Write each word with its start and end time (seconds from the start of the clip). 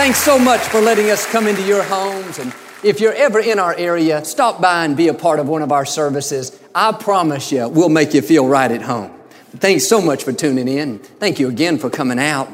Thanks 0.00 0.20
so 0.20 0.38
much 0.38 0.62
for 0.62 0.80
letting 0.80 1.10
us 1.10 1.30
come 1.30 1.46
into 1.46 1.60
your 1.60 1.82
homes. 1.82 2.38
And 2.38 2.54
if 2.82 3.00
you're 3.00 3.12
ever 3.12 3.38
in 3.38 3.58
our 3.58 3.74
area, 3.74 4.24
stop 4.24 4.58
by 4.58 4.86
and 4.86 4.96
be 4.96 5.08
a 5.08 5.14
part 5.14 5.38
of 5.38 5.46
one 5.46 5.60
of 5.60 5.72
our 5.72 5.84
services. 5.84 6.58
I 6.74 6.92
promise 6.92 7.52
you, 7.52 7.68
we'll 7.68 7.90
make 7.90 8.14
you 8.14 8.22
feel 8.22 8.48
right 8.48 8.72
at 8.72 8.80
home. 8.80 9.12
Thanks 9.58 9.86
so 9.86 10.00
much 10.00 10.24
for 10.24 10.32
tuning 10.32 10.68
in. 10.68 11.00
Thank 11.00 11.38
you 11.38 11.50
again 11.50 11.76
for 11.76 11.90
coming 11.90 12.18
out. 12.18 12.48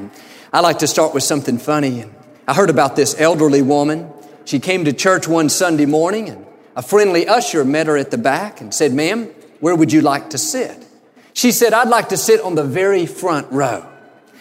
I 0.52 0.59
like 0.59 0.80
to 0.80 0.88
start 0.88 1.14
with 1.14 1.22
something 1.22 1.56
funny. 1.56 2.06
I 2.48 2.52
heard 2.52 2.69
about 2.69 2.96
this 2.96 3.14
elderly 3.16 3.62
woman. 3.62 4.12
She 4.44 4.58
came 4.58 4.84
to 4.84 4.92
church 4.92 5.28
one 5.28 5.48
Sunday 5.48 5.86
morning 5.86 6.28
and 6.28 6.44
a 6.74 6.83
friendly 6.83 7.28
usher 7.28 7.64
met 7.64 7.86
her 7.86 7.97
at 7.97 8.10
the 8.10 8.19
back 8.19 8.60
and 8.60 8.74
said, 8.74 8.92
ma'am, 8.92 9.27
where 9.60 9.77
would 9.77 9.92
you 9.92 10.00
like 10.00 10.30
to 10.30 10.38
sit? 10.38 10.84
She 11.33 11.52
said, 11.52 11.72
I'd 11.72 11.91
like 11.91 12.08
to 12.08 12.16
sit 12.16 12.41
on 12.41 12.56
the 12.56 12.64
very 12.64 13.06
front 13.06 13.52
row. 13.52 13.86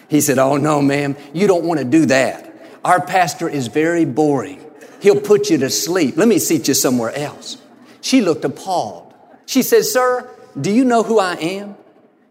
He 0.09 0.21
said, 0.21 0.39
Oh, 0.39 0.57
no, 0.57 0.81
ma'am, 0.81 1.15
you 1.33 1.45
don't 1.45 1.65
want 1.65 1.79
to 1.79 1.85
do 1.85 2.07
that. 2.07 2.44
Our 2.85 3.01
pastor 3.03 3.49
is 3.49 3.65
very 3.65 4.05
boring. 4.05 4.63
He'll 5.01 5.19
put 5.19 5.49
you 5.49 5.57
to 5.57 5.71
sleep. 5.71 6.17
Let 6.17 6.27
me 6.27 6.37
seat 6.37 6.67
you 6.67 6.75
somewhere 6.75 7.11
else. 7.15 7.57
She 7.99 8.21
looked 8.21 8.45
appalled. 8.45 9.11
She 9.47 9.63
said, 9.63 9.85
Sir, 9.85 10.29
do 10.59 10.69
you 10.69 10.85
know 10.85 11.01
who 11.01 11.17
I 11.17 11.33
am? 11.33 11.75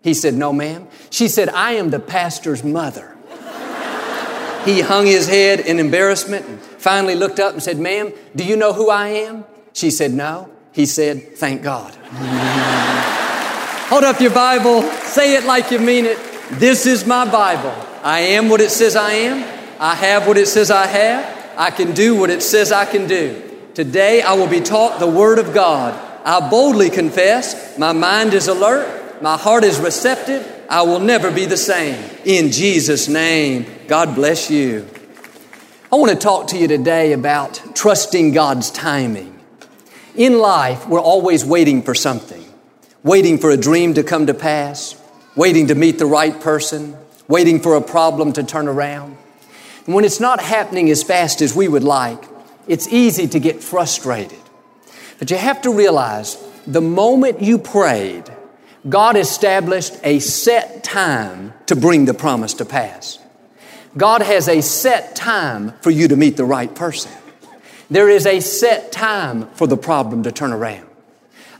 He 0.02 0.14
said, 0.14 0.34
No, 0.34 0.52
ma'am. 0.52 0.86
She 1.10 1.26
said, 1.26 1.48
I 1.48 1.72
am 1.72 1.90
the 1.90 1.98
pastor's 1.98 2.62
mother. 2.62 3.16
he 4.64 4.80
hung 4.80 5.06
his 5.06 5.26
head 5.26 5.58
in 5.58 5.80
embarrassment 5.80 6.46
and 6.46 6.60
finally 6.60 7.16
looked 7.16 7.40
up 7.40 7.52
and 7.54 7.62
said, 7.62 7.78
Ma'am, 7.78 8.12
do 8.36 8.44
you 8.44 8.54
know 8.54 8.72
who 8.72 8.90
I 8.90 9.08
am? 9.08 9.44
She 9.72 9.90
said, 9.90 10.12
No. 10.12 10.50
He 10.70 10.86
said, 10.86 11.36
Thank 11.36 11.62
God. 11.62 11.92
Hold 13.88 14.04
up 14.04 14.20
your 14.20 14.30
Bible, 14.32 14.82
say 15.02 15.34
it 15.34 15.42
like 15.46 15.72
you 15.72 15.80
mean 15.80 16.04
it. 16.04 16.18
This 16.52 16.86
is 16.86 17.04
my 17.04 17.28
Bible. 17.28 17.74
I 18.04 18.20
am 18.20 18.48
what 18.48 18.60
it 18.60 18.70
says 18.70 18.94
I 18.94 19.10
am. 19.14 19.53
I 19.78 19.94
have 19.94 20.26
what 20.26 20.36
it 20.36 20.48
says 20.48 20.70
I 20.70 20.86
have. 20.86 21.54
I 21.56 21.70
can 21.70 21.92
do 21.92 22.16
what 22.16 22.30
it 22.30 22.42
says 22.42 22.72
I 22.72 22.84
can 22.84 23.06
do. 23.06 23.42
Today 23.74 24.22
I 24.22 24.34
will 24.34 24.48
be 24.48 24.60
taught 24.60 25.00
the 25.00 25.06
Word 25.06 25.38
of 25.38 25.52
God. 25.54 26.00
I 26.24 26.48
boldly 26.48 26.90
confess, 26.90 27.78
my 27.78 27.92
mind 27.92 28.32
is 28.34 28.48
alert, 28.48 29.20
my 29.22 29.36
heart 29.36 29.64
is 29.64 29.78
receptive. 29.78 30.50
I 30.68 30.82
will 30.82 31.00
never 31.00 31.30
be 31.30 31.44
the 31.44 31.56
same. 31.56 32.02
In 32.24 32.50
Jesus' 32.50 33.08
name, 33.08 33.66
God 33.86 34.14
bless 34.14 34.50
you. 34.50 34.88
I 35.92 35.96
want 35.96 36.10
to 36.10 36.18
talk 36.18 36.48
to 36.48 36.58
you 36.58 36.66
today 36.66 37.12
about 37.12 37.62
trusting 37.74 38.32
God's 38.32 38.70
timing. 38.70 39.38
In 40.16 40.38
life, 40.38 40.88
we're 40.88 41.00
always 41.00 41.44
waiting 41.44 41.82
for 41.82 41.94
something, 41.94 42.44
waiting 43.02 43.38
for 43.38 43.50
a 43.50 43.56
dream 43.56 43.94
to 43.94 44.02
come 44.02 44.26
to 44.26 44.34
pass, 44.34 45.00
waiting 45.36 45.66
to 45.66 45.74
meet 45.74 45.98
the 45.98 46.06
right 46.06 46.40
person, 46.40 46.96
waiting 47.28 47.60
for 47.60 47.74
a 47.76 47.82
problem 47.82 48.32
to 48.32 48.42
turn 48.42 48.66
around. 48.66 49.16
And 49.86 49.94
when 49.94 50.04
it's 50.04 50.20
not 50.20 50.40
happening 50.40 50.90
as 50.90 51.02
fast 51.02 51.42
as 51.42 51.54
we 51.54 51.68
would 51.68 51.84
like, 51.84 52.22
it's 52.66 52.88
easy 52.88 53.26
to 53.28 53.38
get 53.38 53.62
frustrated. 53.62 54.38
But 55.18 55.30
you 55.30 55.36
have 55.36 55.62
to 55.62 55.70
realize 55.70 56.36
the 56.66 56.80
moment 56.80 57.42
you 57.42 57.58
prayed, 57.58 58.24
God 58.88 59.16
established 59.16 59.94
a 60.02 60.18
set 60.18 60.84
time 60.84 61.52
to 61.66 61.76
bring 61.76 62.04
the 62.04 62.14
promise 62.14 62.54
to 62.54 62.64
pass. 62.64 63.18
God 63.96 64.22
has 64.22 64.48
a 64.48 64.60
set 64.60 65.14
time 65.14 65.72
for 65.80 65.90
you 65.90 66.08
to 66.08 66.16
meet 66.16 66.36
the 66.36 66.44
right 66.44 66.74
person. 66.74 67.12
There 67.90 68.08
is 68.08 68.26
a 68.26 68.40
set 68.40 68.92
time 68.92 69.48
for 69.50 69.66
the 69.66 69.76
problem 69.76 70.22
to 70.24 70.32
turn 70.32 70.52
around, 70.52 70.88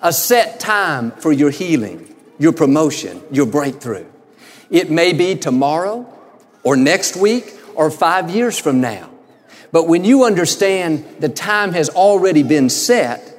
a 0.01 0.13
set 0.13 0.59
time 0.59 1.13
for 1.13 1.33
your 1.33 1.51
healing, 1.51 2.15
your 2.39 2.53
promotion, 2.53 3.23
your 3.31 3.47
breakthrough. 3.47 4.07
It 4.71 4.91
may 4.91 5.13
be 5.13 5.37
tomorrow 5.37 6.11
or 6.63 6.77
next 6.77 7.17
week 7.17 7.55
or 7.77 7.91
five 7.91 8.31
years 8.31 8.59
from 8.59 8.81
now. 8.81 9.11
But 9.73 9.89
when 9.89 10.05
you 10.05 10.25
understand 10.25 11.05
the 11.19 11.29
time 11.29 11.73
has 11.73 11.89
already 11.89 12.43
been 12.43 12.71
set, 12.71 13.31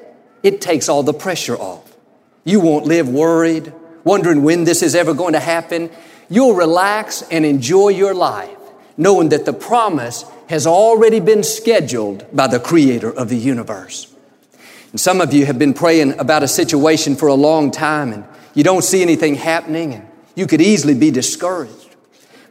it 0.43 0.61
takes 0.61 0.89
all 0.89 1.01
the 1.01 1.13
pressure 1.13 1.55
off. 1.55 1.95
You 2.43 2.59
won't 2.59 2.85
live 2.85 3.09
worried, 3.09 3.73
wondering 4.03 4.43
when 4.43 4.65
this 4.65 4.83
is 4.83 4.95
ever 4.95 5.13
going 5.13 5.33
to 5.33 5.39
happen. 5.39 5.89
You'll 6.29 6.55
relax 6.55 7.23
and 7.31 7.45
enjoy 7.45 7.89
your 7.89 8.13
life, 8.13 8.57
knowing 8.97 9.29
that 9.29 9.45
the 9.45 9.53
promise 9.53 10.25
has 10.49 10.67
already 10.67 11.19
been 11.19 11.43
scheduled 11.43 12.25
by 12.35 12.47
the 12.47 12.59
creator 12.59 13.11
of 13.11 13.29
the 13.29 13.37
universe. 13.37 14.13
And 14.91 14.99
some 14.99 15.21
of 15.21 15.33
you 15.33 15.45
have 15.45 15.59
been 15.59 15.73
praying 15.73 16.19
about 16.19 16.43
a 16.43 16.47
situation 16.47 17.15
for 17.15 17.27
a 17.27 17.33
long 17.33 17.71
time 17.71 18.13
and 18.13 18.23
you 18.53 18.63
don't 18.63 18.83
see 18.83 19.01
anything 19.01 19.35
happening 19.35 19.93
and 19.93 20.07
you 20.35 20.47
could 20.47 20.61
easily 20.61 20.93
be 20.93 21.11
discouraged. 21.11 21.84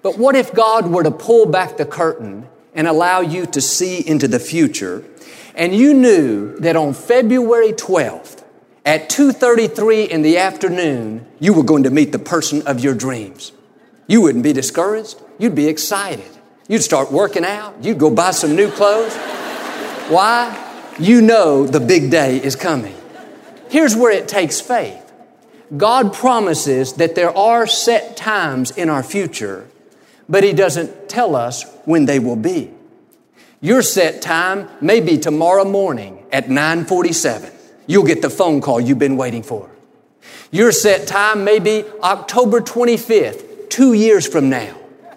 But 0.04 0.18
what 0.18 0.36
if 0.36 0.52
God 0.52 0.88
were 0.88 1.02
to 1.02 1.10
pull 1.10 1.46
back 1.46 1.78
the 1.78 1.86
curtain 1.86 2.46
and 2.74 2.86
allow 2.86 3.22
you 3.22 3.46
to 3.46 3.60
see 3.62 4.06
into 4.06 4.28
the 4.28 4.38
future 4.38 5.02
and 5.54 5.74
you 5.74 5.94
knew 5.94 6.58
that 6.58 6.76
on 6.76 6.92
February 6.92 7.72
12th 7.72 8.44
at 8.84 9.08
2:33 9.08 10.04
in 10.04 10.20
the 10.20 10.36
afternoon 10.36 11.26
you 11.40 11.54
were 11.54 11.62
going 11.62 11.84
to 11.84 11.90
meet 11.90 12.12
the 12.12 12.18
person 12.18 12.60
of 12.66 12.80
your 12.80 12.92
dreams. 12.92 13.52
You 14.06 14.20
wouldn't 14.20 14.44
be 14.44 14.52
discouraged, 14.52 15.16
you'd 15.38 15.54
be 15.54 15.68
excited. 15.68 16.32
You'd 16.68 16.82
start 16.82 17.10
working 17.10 17.46
out, 17.46 17.72
you'd 17.80 17.98
go 17.98 18.10
buy 18.10 18.32
some 18.32 18.54
new 18.54 18.70
clothes. 18.70 19.16
Why? 20.10 20.54
You 20.98 21.22
know 21.22 21.66
the 21.66 21.80
big 21.80 22.10
day 22.10 22.36
is 22.36 22.56
coming. 22.56 22.94
Here's 23.70 23.96
where 23.96 24.12
it 24.12 24.28
takes 24.28 24.60
faith. 24.60 25.00
God 25.74 26.12
promises 26.12 26.92
that 26.94 27.14
there 27.14 27.34
are 27.34 27.66
set 27.66 28.18
times 28.18 28.70
in 28.70 28.90
our 28.90 29.02
future, 29.02 29.66
but 30.28 30.44
He 30.44 30.52
doesn't 30.52 31.08
tell 31.08 31.36
us 31.36 31.64
when 31.84 32.06
they 32.06 32.18
will 32.18 32.36
be. 32.36 32.70
Your 33.60 33.82
set 33.82 34.20
time 34.20 34.68
may 34.80 35.00
be 35.00 35.16
tomorrow 35.18 35.64
morning 35.64 36.24
at 36.30 36.48
947. 36.48 37.50
You'll 37.86 38.04
get 38.04 38.22
the 38.22 38.30
phone 38.30 38.60
call 38.60 38.80
you've 38.80 38.98
been 38.98 39.16
waiting 39.16 39.42
for. 39.42 39.70
Your 40.50 40.70
set 40.70 41.06
time 41.06 41.44
may 41.44 41.58
be 41.58 41.84
October 42.02 42.60
25th, 42.60 43.70
two 43.70 43.92
years 43.92 44.26
from 44.26 44.48
now. 44.48 44.76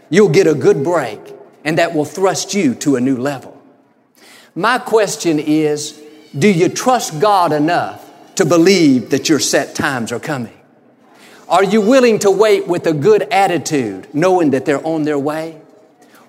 You'll 0.10 0.30
get 0.30 0.48
a 0.48 0.56
good 0.56 0.84
break, 0.84 1.20
and 1.64 1.78
that 1.78 1.94
will 1.94 2.06
thrust 2.06 2.54
you 2.54 2.74
to 2.76 2.96
a 2.96 3.02
new 3.02 3.18
level. 3.18 3.62
My 4.56 4.80
question 4.80 5.40
is, 5.40 6.02
do 6.38 6.50
you 6.52 6.70
trust 6.70 7.20
God 7.20 7.54
enough 7.54 8.10
to 8.36 8.46
believe 8.46 9.12
that 9.12 9.30
your 9.30 9.40
set 9.40 9.76
times 9.76 10.12
are 10.12 10.20
coming? 10.20 10.57
Are 11.50 11.64
you 11.64 11.80
willing 11.80 12.20
to 12.20 12.32
wait 12.32 12.68
with 12.68 12.86
a 12.88 12.94
good 12.94 13.22
attitude, 13.32 14.14
knowing 14.14 14.52
that 14.52 14.66
they're 14.66 14.86
on 14.86 15.04
their 15.04 15.18
way? 15.18 15.62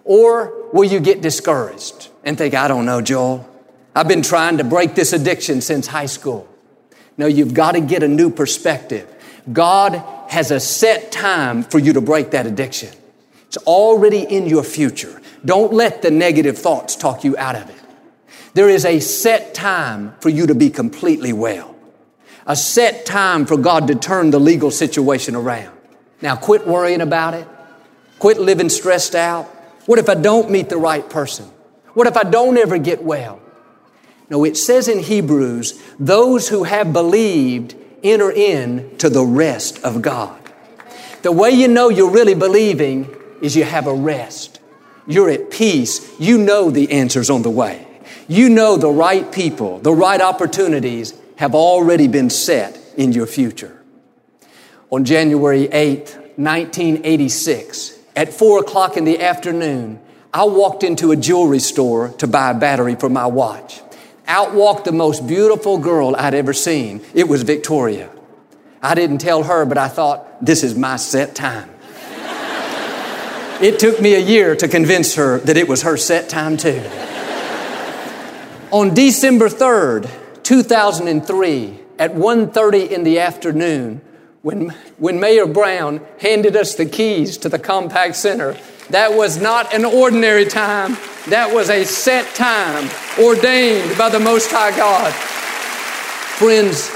Or 0.04 0.70
will 0.72 0.84
you 0.84 1.00
get 1.00 1.20
discouraged 1.20 2.08
and 2.22 2.38
think, 2.38 2.54
I 2.54 2.68
don't 2.68 2.86
know, 2.86 3.00
Joel. 3.00 3.48
I've 3.96 4.06
been 4.06 4.22
trying 4.22 4.58
to 4.58 4.64
break 4.64 4.94
this 4.94 5.12
addiction 5.12 5.60
since 5.60 5.88
high 5.88 6.06
school. 6.06 6.48
No, 7.16 7.26
you've 7.26 7.52
got 7.52 7.72
to 7.72 7.80
get 7.80 8.04
a 8.04 8.08
new 8.08 8.30
perspective. 8.30 9.12
God 9.52 10.02
has 10.28 10.52
a 10.52 10.60
set 10.60 11.10
time 11.10 11.64
for 11.64 11.80
you 11.80 11.94
to 11.94 12.00
break 12.00 12.30
that 12.30 12.46
addiction. 12.46 12.90
It's 13.48 13.56
already 13.56 14.22
in 14.22 14.46
your 14.46 14.62
future. 14.62 15.20
Don't 15.44 15.72
let 15.72 16.02
the 16.02 16.12
negative 16.12 16.56
thoughts 16.56 16.94
talk 16.94 17.24
you 17.24 17.36
out 17.38 17.56
of 17.56 17.68
it. 17.68 17.76
There 18.54 18.68
is 18.68 18.84
a 18.84 19.00
set 19.00 19.52
time 19.52 20.14
for 20.20 20.28
you 20.28 20.46
to 20.46 20.54
be 20.54 20.70
completely 20.70 21.32
well 21.32 21.74
a 22.48 22.56
set 22.56 23.06
time 23.06 23.46
for 23.46 23.56
God 23.56 23.86
to 23.88 23.94
turn 23.94 24.30
the 24.30 24.40
legal 24.40 24.70
situation 24.70 25.36
around. 25.36 25.76
Now, 26.22 26.34
quit 26.34 26.66
worrying 26.66 27.02
about 27.02 27.34
it. 27.34 27.46
Quit 28.18 28.40
living 28.40 28.70
stressed 28.70 29.14
out. 29.14 29.44
What 29.86 29.98
if 29.98 30.08
I 30.08 30.14
don't 30.14 30.50
meet 30.50 30.68
the 30.68 30.78
right 30.78 31.08
person? 31.08 31.44
What 31.92 32.06
if 32.06 32.16
I 32.16 32.24
don't 32.24 32.56
ever 32.56 32.78
get 32.78 33.04
well? 33.04 33.40
No, 34.30 34.44
it 34.44 34.56
says 34.56 34.88
in 34.88 34.98
Hebrews, 34.98 35.80
those 35.98 36.48
who 36.48 36.64
have 36.64 36.92
believed 36.92 37.76
enter 38.02 38.30
in 38.30 38.96
to 38.98 39.08
the 39.08 39.24
rest 39.24 39.82
of 39.84 40.02
God. 40.02 40.40
The 41.22 41.32
way 41.32 41.50
you 41.50 41.68
know 41.68 41.88
you're 41.88 42.10
really 42.10 42.34
believing 42.34 43.14
is 43.42 43.56
you 43.56 43.64
have 43.64 43.86
a 43.86 43.94
rest. 43.94 44.60
You're 45.06 45.30
at 45.30 45.50
peace. 45.50 46.18
You 46.20 46.38
know 46.38 46.70
the 46.70 46.92
answer's 46.92 47.30
on 47.30 47.42
the 47.42 47.50
way. 47.50 47.86
You 48.26 48.48
know 48.48 48.76
the 48.76 48.90
right 48.90 49.30
people, 49.32 49.78
the 49.80 49.92
right 49.92 50.20
opportunities, 50.20 51.17
have 51.38 51.54
already 51.54 52.08
been 52.08 52.28
set 52.28 52.76
in 52.96 53.12
your 53.12 53.26
future. 53.26 53.80
On 54.90 55.04
January 55.04 55.68
8th, 55.68 56.16
1986, 56.36 57.96
at 58.16 58.34
4 58.34 58.58
o'clock 58.58 58.96
in 58.96 59.04
the 59.04 59.20
afternoon, 59.20 60.00
I 60.34 60.42
walked 60.44 60.82
into 60.82 61.12
a 61.12 61.16
jewelry 61.16 61.60
store 61.60 62.08
to 62.18 62.26
buy 62.26 62.50
a 62.50 62.54
battery 62.54 62.96
for 62.96 63.08
my 63.08 63.26
watch. 63.26 63.80
Out 64.26 64.52
walked 64.52 64.84
the 64.84 64.92
most 64.92 65.28
beautiful 65.28 65.78
girl 65.78 66.16
I'd 66.16 66.34
ever 66.34 66.52
seen. 66.52 67.02
It 67.14 67.28
was 67.28 67.44
Victoria. 67.44 68.10
I 68.82 68.96
didn't 68.96 69.18
tell 69.18 69.44
her, 69.44 69.64
but 69.64 69.78
I 69.78 69.86
thought, 69.86 70.44
this 70.44 70.64
is 70.64 70.74
my 70.74 70.96
set 70.96 71.36
time. 71.36 71.70
it 73.62 73.78
took 73.78 74.00
me 74.00 74.16
a 74.16 74.20
year 74.20 74.56
to 74.56 74.66
convince 74.66 75.14
her 75.14 75.38
that 75.38 75.56
it 75.56 75.68
was 75.68 75.82
her 75.82 75.96
set 75.96 76.28
time 76.28 76.56
too. 76.56 76.82
On 78.72 78.92
December 78.92 79.48
3rd, 79.48 80.10
2003, 80.48 81.78
at 81.98 82.14
1.30 82.14 82.88
in 82.88 83.04
the 83.04 83.18
afternoon, 83.18 84.00
when, 84.40 84.70
when 84.96 85.20
Mayor 85.20 85.44
Brown 85.44 86.00
handed 86.20 86.56
us 86.56 86.74
the 86.74 86.86
keys 86.86 87.36
to 87.36 87.50
the 87.50 87.58
Compaq 87.58 88.14
Center, 88.14 88.56
that 88.88 89.12
was 89.12 89.36
not 89.36 89.74
an 89.74 89.84
ordinary 89.84 90.46
time. 90.46 90.96
That 91.28 91.52
was 91.52 91.68
a 91.68 91.84
set 91.84 92.34
time 92.34 92.88
ordained 93.22 93.98
by 93.98 94.08
the 94.08 94.20
Most 94.20 94.50
High 94.50 94.74
God. 94.74 95.12
Friends, 96.38 96.90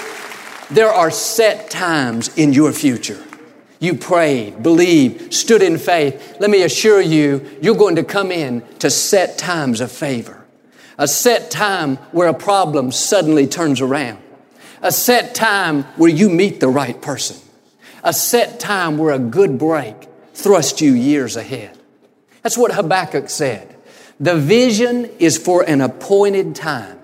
there 0.71 0.91
are 0.91 1.11
set 1.11 1.69
times 1.69 2.35
in 2.39 2.55
your 2.55 2.73
future. 2.73 3.23
You 3.81 3.97
prayed, 3.97 4.63
believed, 4.63 5.35
stood 5.35 5.61
in 5.61 5.77
faith. 5.77 6.39
Let 6.41 6.49
me 6.49 6.63
assure 6.63 7.03
you, 7.03 7.59
you're 7.61 7.77
going 7.77 7.97
to 7.97 8.05
come 8.05 8.33
in 8.33 8.63
to 8.79 8.89
set 8.89 9.37
times 9.37 9.83
of 9.83 9.93
favor. 9.93 10.42
A 11.03 11.09
set 11.09 11.51
time 11.51 11.97
where 12.13 12.29
a 12.29 12.33
problem 12.33 12.93
suddenly 12.93 13.49
turns 13.49 13.81
around. 13.81 14.23
A 14.83 14.93
set 14.93 15.35
time 15.35 15.83
where 15.97 16.09
you 16.09 16.29
meet 16.29 16.61
the 16.61 16.69
right 16.69 17.03
person. 17.03 17.39
A 18.05 18.13
set 18.13 18.61
time 18.61 18.99
where 18.99 19.13
a 19.13 19.19
good 19.19 19.59
break 19.59 19.97
thrusts 20.33 20.81
you 20.81 20.93
years 20.93 21.35
ahead. 21.35 21.77
That's 22.43 22.57
what 22.57 22.71
Habakkuk 22.71 23.31
said. 23.31 23.75
The 24.21 24.37
vision 24.37 25.07
is 25.19 25.37
for 25.37 25.69
an 25.69 25.81
appointed 25.81 26.55
time. 26.55 27.01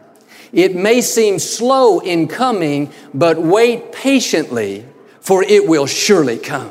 It 0.52 0.76
may 0.76 1.00
seem 1.00 1.40
slow 1.40 1.98
in 1.98 2.28
coming, 2.28 2.92
but 3.12 3.38
wait 3.38 3.90
patiently, 3.90 4.86
for 5.18 5.42
it 5.42 5.66
will 5.66 5.86
surely 5.86 6.38
come. 6.38 6.70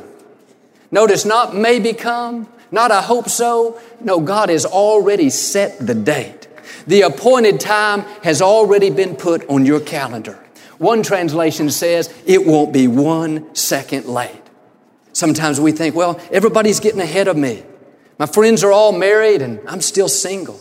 Notice 0.92 1.26
not 1.26 1.54
maybe 1.54 1.92
come, 1.92 2.48
not 2.72 2.92
I 2.92 3.02
hope 3.02 3.28
so. 3.28 3.82
No, 4.00 4.22
God 4.22 4.48
has 4.48 4.66
already 4.66 5.30
set 5.30 5.78
the 5.86 5.94
date. 5.94 6.47
The 6.86 7.02
appointed 7.02 7.60
time 7.60 8.02
has 8.24 8.42
already 8.42 8.90
been 8.90 9.16
put 9.16 9.48
on 9.50 9.66
your 9.66 9.80
calendar. 9.80 10.44
One 10.78 11.04
translation 11.04 11.70
says 11.70 12.14
it 12.26 12.46
won't 12.46 12.72
be 12.72 12.88
one 12.88 13.54
second 13.56 14.06
late. 14.06 14.42
Sometimes 15.14 15.60
we 15.60 15.72
think, 15.72 15.96
well, 15.96 16.20
everybody's 16.32 16.80
getting 16.80 17.02
ahead 17.02 17.28
of 17.28 17.36
me. 17.36 17.64
My 18.20 18.28
friends 18.28 18.64
are 18.64 18.72
all 18.72 18.92
married 18.92 19.42
and 19.42 19.60
I'm 19.68 19.82
still 19.82 20.10
single. 20.10 20.60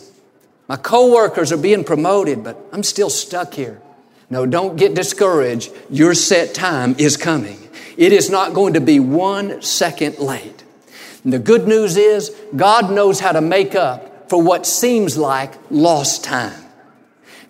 My 0.67 0.75
coworkers 0.75 1.51
are 1.51 1.57
being 1.57 1.83
promoted, 1.83 2.43
but 2.43 2.57
I'm 2.71 2.83
still 2.83 3.09
stuck 3.09 3.53
here. 3.53 3.81
No, 4.29 4.45
don't 4.45 4.75
get 4.75 4.95
discouraged. 4.95 5.71
Your 5.89 6.13
set 6.13 6.53
time 6.53 6.95
is 6.97 7.15
coming. 7.15 7.69
It 7.95 8.11
is 8.11 8.29
not 8.29 8.53
going 8.53 8.73
to 8.73 8.81
be 8.81 8.99
one 8.99 9.61
second 9.61 10.19
late. 10.19 10.63
And 11.23 11.31
the 11.31 11.39
good 11.39 11.67
news 11.67 11.97
is 11.97 12.35
God 12.55 12.91
knows 12.91 13.19
how 13.19 13.31
to 13.31 13.41
make 13.41 13.75
up 13.75 14.16
for 14.29 14.41
what 14.41 14.65
seems 14.65 15.17
like 15.17 15.53
lost 15.69 16.23
time. 16.23 16.63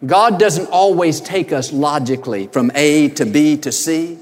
God 0.06 0.39
doesn't 0.39 0.68
always 0.68 1.19
take 1.19 1.51
us 1.51 1.71
logically 1.71 2.47
from 2.47 2.71
A 2.75 3.09
to 3.09 3.25
B 3.25 3.57
to 3.57 3.71
C. 3.71 4.19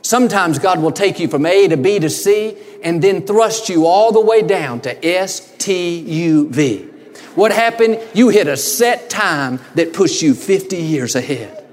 Sometimes 0.00 0.58
God 0.58 0.80
will 0.80 0.92
take 0.92 1.20
you 1.20 1.28
from 1.28 1.44
A 1.44 1.68
to 1.68 1.76
B 1.76 1.98
to 1.98 2.08
C 2.08 2.56
and 2.82 3.02
then 3.02 3.26
thrust 3.26 3.68
you 3.68 3.86
all 3.86 4.12
the 4.12 4.20
way 4.20 4.42
down 4.42 4.80
to 4.82 5.06
S 5.06 5.54
T 5.58 5.98
U 5.98 6.48
V. 6.48 6.88
What 7.34 7.52
happened? 7.52 8.00
You 8.14 8.30
hit 8.30 8.46
a 8.46 8.56
set 8.56 9.10
time 9.10 9.60
that 9.74 9.92
pushed 9.92 10.22
you 10.22 10.34
50 10.34 10.76
years 10.76 11.14
ahead. 11.14 11.64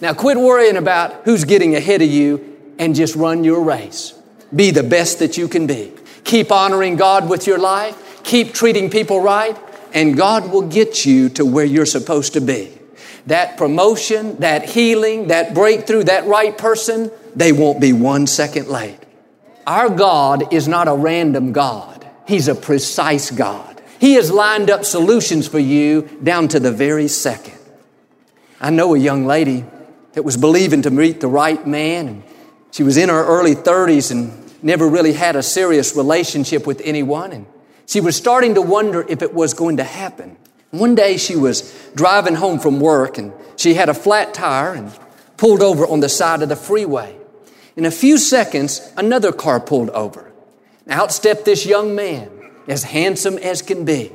Now 0.00 0.14
quit 0.14 0.36
worrying 0.36 0.76
about 0.76 1.22
who's 1.24 1.44
getting 1.44 1.76
ahead 1.76 2.02
of 2.02 2.10
you 2.10 2.74
and 2.78 2.94
just 2.94 3.14
run 3.14 3.44
your 3.44 3.62
race. 3.62 4.14
Be 4.54 4.70
the 4.70 4.82
best 4.82 5.20
that 5.20 5.38
you 5.38 5.46
can 5.46 5.66
be. 5.66 5.92
Keep 6.24 6.50
honoring 6.50 6.96
God 6.96 7.28
with 7.28 7.46
your 7.46 7.58
life. 7.58 8.09
Keep 8.24 8.54
treating 8.54 8.90
people 8.90 9.20
right 9.20 9.56
and 9.92 10.16
God 10.16 10.50
will 10.50 10.62
get 10.62 11.04
you 11.04 11.28
to 11.30 11.44
where 11.44 11.64
you're 11.64 11.86
supposed 11.86 12.34
to 12.34 12.40
be. 12.40 12.76
That 13.26 13.56
promotion, 13.56 14.36
that 14.38 14.68
healing, 14.68 15.28
that 15.28 15.54
breakthrough, 15.54 16.04
that 16.04 16.26
right 16.26 16.56
person, 16.56 17.10
they 17.34 17.52
won't 17.52 17.80
be 17.80 17.92
one 17.92 18.26
second 18.26 18.68
late. 18.68 18.98
Our 19.66 19.90
God 19.90 20.52
is 20.52 20.66
not 20.66 20.88
a 20.88 20.94
random 20.94 21.52
God. 21.52 22.06
He's 22.26 22.48
a 22.48 22.54
precise 22.54 23.30
God. 23.30 23.80
He 23.98 24.14
has 24.14 24.30
lined 24.30 24.70
up 24.70 24.84
solutions 24.84 25.46
for 25.46 25.58
you 25.58 26.02
down 26.22 26.48
to 26.48 26.60
the 26.60 26.72
very 26.72 27.08
second. 27.08 27.58
I 28.60 28.70
know 28.70 28.94
a 28.94 28.98
young 28.98 29.26
lady 29.26 29.64
that 30.12 30.22
was 30.22 30.36
believing 30.36 30.82
to 30.82 30.90
meet 30.90 31.20
the 31.20 31.28
right 31.28 31.64
man 31.66 32.08
and 32.08 32.22
she 32.72 32.82
was 32.82 32.96
in 32.96 33.08
her 33.08 33.24
early 33.26 33.54
30s 33.54 34.10
and 34.10 34.32
never 34.62 34.88
really 34.88 35.12
had 35.12 35.36
a 35.36 35.42
serious 35.42 35.96
relationship 35.96 36.66
with 36.66 36.80
anyone 36.84 37.32
and 37.32 37.46
she 37.90 38.00
was 38.00 38.14
starting 38.14 38.54
to 38.54 38.62
wonder 38.62 39.04
if 39.08 39.20
it 39.20 39.34
was 39.34 39.52
going 39.52 39.78
to 39.78 39.82
happen. 39.82 40.36
One 40.70 40.94
day 40.94 41.16
she 41.16 41.34
was 41.34 41.76
driving 41.96 42.36
home 42.36 42.60
from 42.60 42.78
work 42.78 43.18
and 43.18 43.32
she 43.56 43.74
had 43.74 43.88
a 43.88 43.94
flat 43.94 44.32
tire 44.32 44.74
and 44.74 44.96
pulled 45.36 45.60
over 45.60 45.84
on 45.88 45.98
the 45.98 46.08
side 46.08 46.40
of 46.40 46.48
the 46.48 46.54
freeway. 46.54 47.16
In 47.74 47.84
a 47.84 47.90
few 47.90 48.16
seconds, 48.16 48.92
another 48.96 49.32
car 49.32 49.58
pulled 49.58 49.90
over. 49.90 50.30
Out 50.88 51.10
stepped 51.10 51.44
this 51.44 51.66
young 51.66 51.96
man, 51.96 52.30
as 52.68 52.84
handsome 52.84 53.38
as 53.38 53.60
can 53.60 53.84
be. 53.84 54.12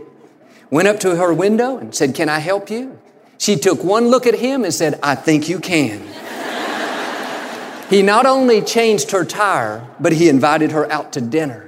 Went 0.69 0.87
up 0.87 1.01
to 1.01 1.17
her 1.17 1.33
window 1.33 1.77
and 1.77 1.93
said, 1.93 2.15
Can 2.15 2.29
I 2.29 2.39
help 2.39 2.69
you? 2.69 2.97
She 3.37 3.57
took 3.57 3.83
one 3.83 4.07
look 4.07 4.25
at 4.25 4.35
him 4.35 4.63
and 4.63 4.73
said, 4.73 5.01
I 5.03 5.15
think 5.15 5.49
you 5.49 5.59
can. 5.59 6.01
he 7.89 8.01
not 8.01 8.25
only 8.25 8.61
changed 8.61 9.11
her 9.11 9.25
tire, 9.25 9.85
but 9.99 10.13
he 10.13 10.29
invited 10.29 10.71
her 10.71 10.89
out 10.89 11.11
to 11.13 11.21
dinner. 11.21 11.65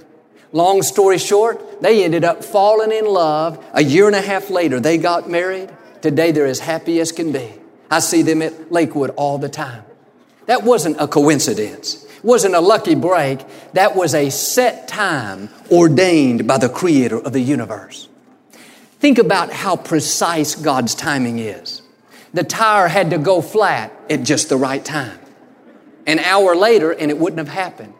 Long 0.52 0.82
story 0.82 1.18
short, 1.18 1.82
they 1.82 2.04
ended 2.04 2.24
up 2.24 2.44
falling 2.44 2.92
in 2.92 3.06
love. 3.06 3.64
A 3.74 3.84
year 3.84 4.08
and 4.08 4.16
a 4.16 4.22
half 4.22 4.50
later, 4.50 4.80
they 4.80 4.98
got 4.98 5.30
married. 5.30 5.70
Today, 6.02 6.32
they're 6.32 6.46
as 6.46 6.60
happy 6.60 7.00
as 7.00 7.12
can 7.12 7.32
be. 7.32 7.54
I 7.92 8.00
see 8.00 8.22
them 8.22 8.42
at 8.42 8.72
Lakewood 8.72 9.12
all 9.12 9.38
the 9.38 9.50
time. 9.50 9.84
That 10.46 10.64
wasn't 10.64 10.98
a 11.00 11.08
coincidence. 11.08 12.06
It 12.06 12.24
wasn't 12.24 12.56
a 12.56 12.62
lucky 12.62 12.96
break. 12.96 13.42
That 13.74 13.96
was 13.96 14.16
a 14.16 14.30
set 14.30 14.88
time 14.88 15.50
ordained 15.72 16.48
by 16.48 16.58
the 16.58 16.70
creator 16.70 17.20
of 17.20 17.34
the 17.34 17.42
universe. 17.42 18.08
Think 19.00 19.20
about 19.20 19.52
how 19.52 19.76
precise 19.76 20.56
God's 20.56 20.96
timing 20.96 21.40
is. 21.40 21.82
The 22.34 22.44
tire 22.44 22.88
had 22.88 23.10
to 23.12 23.18
go 23.18 23.42
flat 23.42 23.92
at 24.10 24.24
just 24.24 24.50
the 24.50 24.58
right 24.58 24.84
time. 24.84 25.20
An 26.06 26.20
hour 26.20 26.56
later, 26.56 26.92
and 26.92 27.12
it 27.12 27.18
wouldn't 27.18 27.40
have 27.40 27.50
happened. 27.50 27.94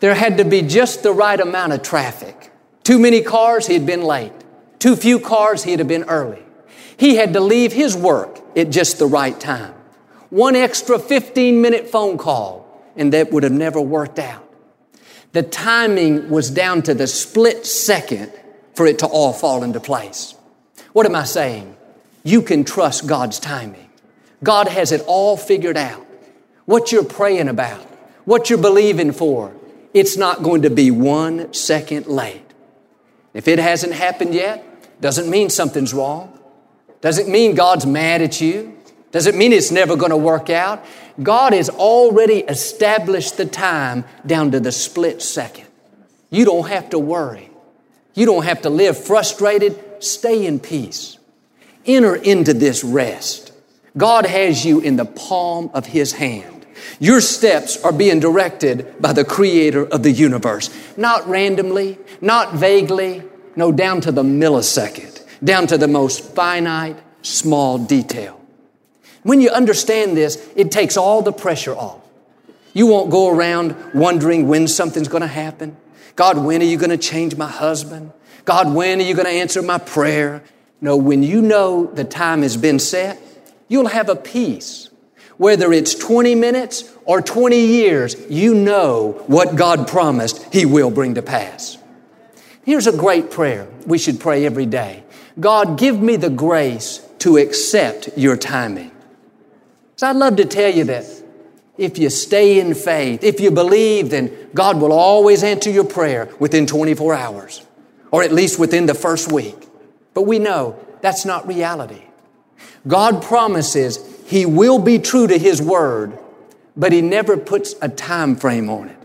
There 0.00 0.14
had 0.14 0.38
to 0.38 0.44
be 0.44 0.62
just 0.62 1.02
the 1.02 1.12
right 1.12 1.38
amount 1.38 1.74
of 1.74 1.82
traffic. 1.82 2.50
Too 2.82 2.98
many 2.98 3.20
cars, 3.20 3.66
he'd 3.66 3.86
been 3.86 4.02
late. 4.02 4.32
Too 4.78 4.96
few 4.96 5.20
cars, 5.20 5.64
he'd 5.64 5.78
have 5.78 5.88
been 5.88 6.04
early. 6.04 6.42
He 6.96 7.16
had 7.16 7.34
to 7.34 7.40
leave 7.40 7.72
his 7.72 7.96
work 7.96 8.40
at 8.56 8.70
just 8.70 8.98
the 8.98 9.06
right 9.06 9.38
time. 9.38 9.74
One 10.30 10.56
extra 10.56 10.98
15 10.98 11.60
minute 11.60 11.88
phone 11.88 12.18
call, 12.18 12.66
and 12.96 13.12
that 13.12 13.30
would 13.30 13.42
have 13.42 13.52
never 13.52 13.80
worked 13.80 14.18
out. 14.18 14.46
The 15.32 15.42
timing 15.42 16.30
was 16.30 16.50
down 16.50 16.82
to 16.82 16.94
the 16.94 17.06
split 17.06 17.66
second 17.66 18.32
for 18.74 18.86
it 18.86 19.00
to 19.00 19.06
all 19.06 19.32
fall 19.32 19.62
into 19.62 19.80
place. 19.80 20.34
What 20.92 21.06
am 21.06 21.14
I 21.14 21.24
saying? 21.24 21.76
You 22.24 22.42
can 22.42 22.64
trust 22.64 23.06
God's 23.06 23.38
timing. 23.38 23.88
God 24.42 24.68
has 24.68 24.92
it 24.92 25.02
all 25.06 25.36
figured 25.36 25.76
out. 25.76 26.06
What 26.64 26.90
you're 26.90 27.04
praying 27.04 27.48
about, 27.48 27.82
what 28.24 28.48
you're 28.48 28.58
believing 28.58 29.12
for, 29.12 29.52
it's 29.92 30.16
not 30.16 30.42
going 30.42 30.62
to 30.62 30.70
be 30.70 30.90
one 30.90 31.52
second 31.52 32.06
late. 32.06 32.42
If 33.34 33.48
it 33.48 33.58
hasn't 33.58 33.92
happened 33.92 34.34
yet, 34.34 34.64
doesn't 35.00 35.28
mean 35.30 35.50
something's 35.50 35.94
wrong. 35.94 36.38
Doesn't 37.00 37.28
mean 37.28 37.54
God's 37.54 37.86
mad 37.86 38.20
at 38.22 38.40
you. 38.40 38.76
Doesn't 39.10 39.36
mean 39.36 39.52
it's 39.52 39.70
never 39.70 39.96
going 39.96 40.10
to 40.10 40.16
work 40.16 40.50
out. 40.50 40.84
God 41.20 41.52
has 41.52 41.68
already 41.68 42.38
established 42.40 43.36
the 43.36 43.46
time 43.46 44.04
down 44.24 44.52
to 44.52 44.60
the 44.60 44.72
split 44.72 45.22
second. 45.22 45.66
You 46.30 46.44
don't 46.44 46.68
have 46.68 46.90
to 46.90 46.98
worry. 46.98 47.50
You 48.14 48.26
don't 48.26 48.44
have 48.44 48.62
to 48.62 48.70
live 48.70 49.02
frustrated. 49.02 49.82
Stay 49.98 50.46
in 50.46 50.60
peace. 50.60 51.18
Enter 51.86 52.14
into 52.14 52.54
this 52.54 52.84
rest. 52.84 53.52
God 53.96 54.26
has 54.26 54.64
you 54.64 54.80
in 54.80 54.96
the 54.96 55.04
palm 55.04 55.70
of 55.74 55.86
His 55.86 56.12
hand. 56.12 56.59
Your 56.98 57.20
steps 57.20 57.82
are 57.82 57.92
being 57.92 58.20
directed 58.20 59.00
by 59.00 59.12
the 59.12 59.24
creator 59.24 59.86
of 59.86 60.02
the 60.02 60.10
universe. 60.10 60.70
Not 60.96 61.28
randomly, 61.28 61.98
not 62.20 62.54
vaguely, 62.54 63.22
no, 63.56 63.72
down 63.72 64.00
to 64.02 64.12
the 64.12 64.22
millisecond, 64.22 65.24
down 65.42 65.66
to 65.68 65.78
the 65.78 65.88
most 65.88 66.34
finite, 66.34 66.96
small 67.22 67.78
detail. 67.78 68.40
When 69.22 69.40
you 69.40 69.50
understand 69.50 70.16
this, 70.16 70.36
it 70.56 70.70
takes 70.70 70.96
all 70.96 71.22
the 71.22 71.32
pressure 71.32 71.74
off. 71.74 72.00
You 72.72 72.86
won't 72.86 73.10
go 73.10 73.28
around 73.28 73.76
wondering 73.94 74.48
when 74.48 74.68
something's 74.68 75.08
going 75.08 75.22
to 75.22 75.26
happen. 75.26 75.76
God, 76.16 76.38
when 76.38 76.60
are 76.62 76.66
you 76.66 76.76
going 76.76 76.90
to 76.90 76.98
change 76.98 77.36
my 77.36 77.48
husband? 77.48 78.12
God, 78.44 78.72
when 78.74 79.00
are 79.00 79.04
you 79.04 79.14
going 79.14 79.26
to 79.26 79.32
answer 79.32 79.62
my 79.62 79.78
prayer? 79.78 80.42
No, 80.80 80.96
when 80.96 81.22
you 81.22 81.42
know 81.42 81.86
the 81.86 82.04
time 82.04 82.42
has 82.42 82.56
been 82.56 82.78
set, 82.78 83.20
you'll 83.68 83.88
have 83.88 84.08
a 84.08 84.16
peace. 84.16 84.89
Whether 85.40 85.72
it's 85.72 85.94
20 85.94 86.34
minutes 86.34 86.84
or 87.06 87.22
20 87.22 87.58
years, 87.58 88.14
you 88.28 88.54
know 88.54 89.24
what 89.26 89.56
God 89.56 89.88
promised 89.88 90.52
He 90.52 90.66
will 90.66 90.90
bring 90.90 91.14
to 91.14 91.22
pass. 91.22 91.78
Here's 92.62 92.86
a 92.86 92.94
great 92.94 93.30
prayer 93.30 93.66
we 93.86 93.96
should 93.96 94.20
pray 94.20 94.44
every 94.44 94.66
day 94.66 95.02
God, 95.40 95.78
give 95.78 95.98
me 95.98 96.16
the 96.16 96.28
grace 96.28 96.98
to 97.20 97.38
accept 97.38 98.10
your 98.18 98.36
timing. 98.36 98.90
So 99.96 100.08
I'd 100.08 100.16
love 100.16 100.36
to 100.36 100.44
tell 100.44 100.70
you 100.70 100.84
that 100.84 101.06
if 101.78 101.96
you 101.96 102.10
stay 102.10 102.60
in 102.60 102.74
faith, 102.74 103.24
if 103.24 103.40
you 103.40 103.50
believe, 103.50 104.10
then 104.10 104.50
God 104.52 104.78
will 104.78 104.92
always 104.92 105.42
answer 105.42 105.70
your 105.70 105.86
prayer 105.86 106.28
within 106.38 106.66
24 106.66 107.14
hours, 107.14 107.64
or 108.10 108.22
at 108.22 108.30
least 108.30 108.58
within 108.58 108.84
the 108.84 108.94
first 108.94 109.32
week. 109.32 109.56
But 110.12 110.24
we 110.24 110.38
know 110.38 110.78
that's 111.00 111.24
not 111.24 111.48
reality. 111.48 112.02
God 112.86 113.22
promises 113.22 114.09
He 114.30 114.46
will 114.46 114.78
be 114.78 115.00
true 115.00 115.26
to 115.26 115.36
His 115.36 115.60
word, 115.60 116.16
but 116.76 116.92
He 116.92 117.02
never 117.02 117.36
puts 117.36 117.74
a 117.82 117.88
time 117.88 118.36
frame 118.36 118.70
on 118.70 118.88
it. 118.88 118.96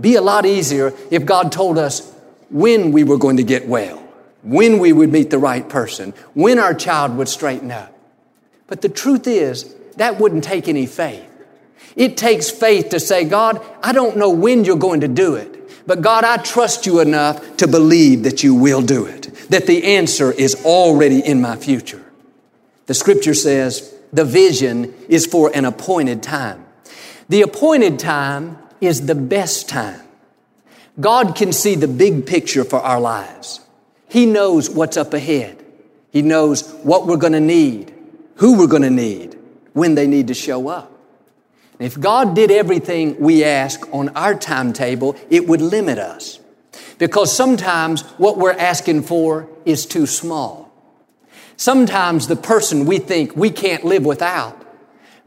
Be 0.00 0.16
a 0.16 0.20
lot 0.20 0.44
easier 0.44 0.92
if 1.08 1.24
God 1.24 1.52
told 1.52 1.78
us 1.78 2.12
when 2.50 2.90
we 2.90 3.04
were 3.04 3.16
going 3.16 3.36
to 3.36 3.44
get 3.44 3.68
well, 3.68 3.98
when 4.42 4.80
we 4.80 4.92
would 4.92 5.12
meet 5.12 5.30
the 5.30 5.38
right 5.38 5.68
person, 5.68 6.14
when 6.32 6.58
our 6.58 6.74
child 6.74 7.16
would 7.16 7.28
straighten 7.28 7.70
up. 7.70 7.96
But 8.66 8.82
the 8.82 8.88
truth 8.88 9.28
is, 9.28 9.72
that 9.98 10.18
wouldn't 10.18 10.42
take 10.42 10.66
any 10.66 10.86
faith. 10.86 11.24
It 11.94 12.16
takes 12.16 12.50
faith 12.50 12.88
to 12.88 12.98
say, 12.98 13.22
God, 13.22 13.64
I 13.84 13.92
don't 13.92 14.16
know 14.16 14.30
when 14.30 14.64
you're 14.64 14.74
going 14.74 15.02
to 15.02 15.08
do 15.08 15.36
it, 15.36 15.86
but 15.86 16.02
God, 16.02 16.24
I 16.24 16.38
trust 16.38 16.86
you 16.86 16.98
enough 16.98 17.58
to 17.58 17.68
believe 17.68 18.24
that 18.24 18.42
you 18.42 18.56
will 18.56 18.82
do 18.82 19.06
it, 19.06 19.32
that 19.50 19.68
the 19.68 19.84
answer 19.94 20.32
is 20.32 20.64
already 20.64 21.24
in 21.24 21.40
my 21.40 21.54
future. 21.54 22.02
The 22.86 22.94
scripture 22.94 23.34
says 23.34 23.93
the 24.14 24.24
vision 24.24 24.94
is 25.08 25.26
for 25.26 25.50
an 25.54 25.64
appointed 25.64 26.22
time. 26.22 26.64
The 27.28 27.42
appointed 27.42 27.98
time 27.98 28.58
is 28.80 29.06
the 29.06 29.14
best 29.14 29.68
time. 29.68 30.00
God 31.00 31.34
can 31.34 31.52
see 31.52 31.74
the 31.74 31.88
big 31.88 32.24
picture 32.24 32.62
for 32.62 32.78
our 32.78 33.00
lives. 33.00 33.60
He 34.08 34.24
knows 34.24 34.70
what's 34.70 34.96
up 34.96 35.12
ahead. 35.12 35.64
He 36.12 36.22
knows 36.22 36.72
what 36.84 37.08
we're 37.08 37.16
going 37.16 37.32
to 37.32 37.40
need, 37.40 37.92
who 38.36 38.56
we're 38.56 38.68
going 38.68 38.82
to 38.82 38.90
need, 38.90 39.36
when 39.72 39.96
they 39.96 40.06
need 40.06 40.28
to 40.28 40.34
show 40.34 40.68
up. 40.68 40.92
If 41.80 41.98
God 41.98 42.36
did 42.36 42.52
everything 42.52 43.18
we 43.18 43.42
ask 43.42 43.92
on 43.92 44.10
our 44.10 44.36
timetable, 44.36 45.16
it 45.28 45.48
would 45.48 45.60
limit 45.60 45.98
us. 45.98 46.38
Because 46.98 47.36
sometimes 47.36 48.02
what 48.12 48.38
we're 48.38 48.52
asking 48.52 49.02
for 49.02 49.48
is 49.64 49.84
too 49.86 50.06
small. 50.06 50.63
Sometimes 51.56 52.26
the 52.26 52.36
person 52.36 52.86
we 52.86 52.98
think 52.98 53.36
we 53.36 53.50
can't 53.50 53.84
live 53.84 54.04
without, 54.04 54.60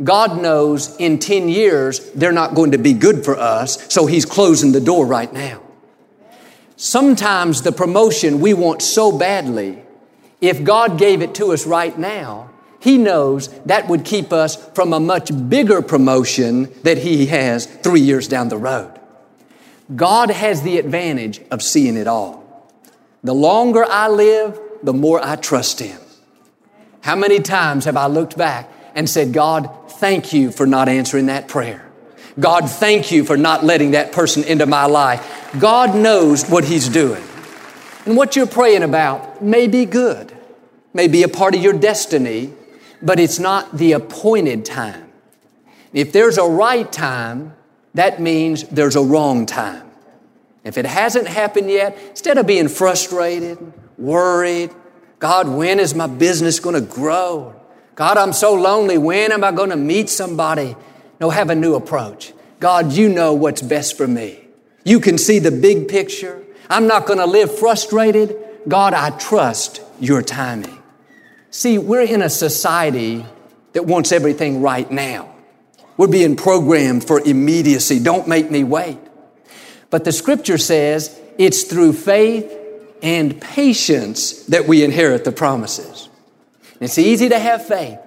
God 0.03 0.41
knows 0.41 0.95
in 0.97 1.19
10 1.19 1.49
years 1.49 2.11
they're 2.11 2.31
not 2.31 2.53
going 2.53 2.71
to 2.71 2.77
be 2.77 2.93
good 2.93 3.25
for 3.25 3.37
us, 3.37 3.91
so 3.91 4.05
He's 4.05 4.25
closing 4.25 4.71
the 4.71 4.81
door 4.81 5.05
right 5.05 5.31
now. 5.31 5.61
Sometimes 6.75 7.63
the 7.63 7.71
promotion 7.71 8.39
we 8.39 8.53
want 8.53 8.81
so 8.81 9.17
badly, 9.17 9.81
if 10.41 10.63
God 10.63 10.99
gave 10.99 11.21
it 11.21 11.33
to 11.35 11.53
us 11.53 11.65
right 11.65 11.97
now, 11.97 12.51
he 12.79 12.97
knows 12.97 13.49
that 13.65 13.87
would 13.87 14.05
keep 14.05 14.31
us 14.31 14.55
from 14.71 14.93
a 14.93 14.99
much 14.99 15.31
bigger 15.49 15.81
promotion 15.81 16.71
that 16.83 16.97
He 16.97 17.25
has 17.27 17.65
three 17.65 18.01
years 18.01 18.27
down 18.27 18.49
the 18.49 18.57
road. 18.57 18.99
God 19.95 20.29
has 20.29 20.61
the 20.61 20.77
advantage 20.77 21.41
of 21.49 21.61
seeing 21.61 21.97
it 21.97 22.07
all. 22.07 22.43
The 23.23 23.33
longer 23.33 23.83
I 23.85 24.09
live, 24.09 24.59
the 24.83 24.93
more 24.93 25.19
I 25.23 25.37
trust 25.37 25.79
Him. 25.79 25.99
How 27.01 27.15
many 27.15 27.39
times 27.39 27.85
have 27.85 27.97
I 27.97 28.07
looked 28.07 28.37
back 28.37 28.69
and 28.97 29.07
said, 29.07 29.31
God, 29.31 29.69
thank 29.91 30.33
you 30.33 30.51
for 30.51 30.65
not 30.65 30.89
answering 30.89 31.27
that 31.27 31.47
prayer. 31.47 31.87
God, 32.39 32.69
thank 32.69 33.11
you 33.11 33.23
for 33.23 33.37
not 33.37 33.63
letting 33.63 33.91
that 33.91 34.11
person 34.11 34.43
into 34.43 34.65
my 34.65 34.85
life. 34.85 35.55
God 35.59 35.95
knows 35.95 36.47
what 36.49 36.63
He's 36.63 36.89
doing. 36.89 37.23
And 38.05 38.17
what 38.17 38.35
you're 38.35 38.47
praying 38.47 38.83
about 38.83 39.43
may 39.43 39.67
be 39.67 39.85
good, 39.85 40.35
may 40.93 41.07
be 41.07 41.23
a 41.23 41.27
part 41.27 41.55
of 41.55 41.61
your 41.61 41.73
destiny, 41.73 42.53
but 43.01 43.19
it's 43.19 43.37
not 43.37 43.77
the 43.77 43.91
appointed 43.91 44.65
time. 44.65 45.11
If 45.93 46.11
there's 46.11 46.37
a 46.37 46.45
right 46.45 46.91
time, 46.91 47.55
that 47.93 48.19
means 48.19 48.63
there's 48.63 48.95
a 48.95 49.01
wrong 49.01 49.45
time. 49.45 49.89
If 50.63 50.77
it 50.77 50.85
hasn't 50.85 51.27
happened 51.27 51.69
yet, 51.69 51.97
instead 52.09 52.37
of 52.37 52.47
being 52.47 52.67
frustrated, 52.67 53.57
worried, 53.97 54.71
God, 55.19 55.47
when 55.47 55.79
is 55.79 55.95
my 55.95 56.07
business 56.07 56.59
going 56.59 56.75
to 56.75 56.81
grow? 56.81 57.55
God, 57.95 58.17
I'm 58.17 58.33
so 58.33 58.53
lonely. 58.53 58.97
When 58.97 59.31
am 59.31 59.43
I 59.43 59.51
going 59.51 59.71
to 59.71 59.75
meet 59.75 60.09
somebody? 60.09 60.75
No, 61.19 61.31
have 61.31 61.49
a 61.49 61.55
new 61.55 61.73
approach. 61.73 62.33
God, 62.59 62.93
you 62.93 63.09
know 63.09 63.33
what's 63.33 63.61
best 63.61 63.97
for 63.97 64.07
me. 64.07 64.39
You 64.83 64.99
can 64.99 65.17
see 65.17 65.39
the 65.39 65.51
big 65.51 65.87
picture. 65.87 66.43
I'm 66.69 66.87
not 66.87 67.07
going 67.07 67.19
to 67.19 67.25
live 67.25 67.57
frustrated. 67.57 68.35
God, 68.67 68.93
I 68.93 69.09
trust 69.17 69.81
your 69.99 70.21
timing. 70.21 70.77
See, 71.49 71.77
we're 71.77 72.03
in 72.03 72.21
a 72.21 72.29
society 72.29 73.25
that 73.73 73.85
wants 73.85 74.11
everything 74.11 74.61
right 74.61 74.89
now. 74.91 75.33
We're 75.97 76.07
being 76.07 76.35
programmed 76.35 77.05
for 77.07 77.19
immediacy. 77.19 77.99
Don't 77.99 78.27
make 78.27 78.51
me 78.51 78.63
wait. 78.63 78.99
But 79.89 80.03
the 80.03 80.11
scripture 80.11 80.59
says 80.59 81.19
it's 81.39 81.63
through 81.63 81.93
faith 81.93 82.53
and 83.01 83.39
patience 83.39 84.45
that 84.45 84.67
we 84.67 84.83
inherit 84.83 85.23
the 85.23 85.31
promises. 85.31 86.09
It's 86.79 86.97
easy 86.97 87.29
to 87.29 87.39
have 87.39 87.65
faith. 87.65 87.99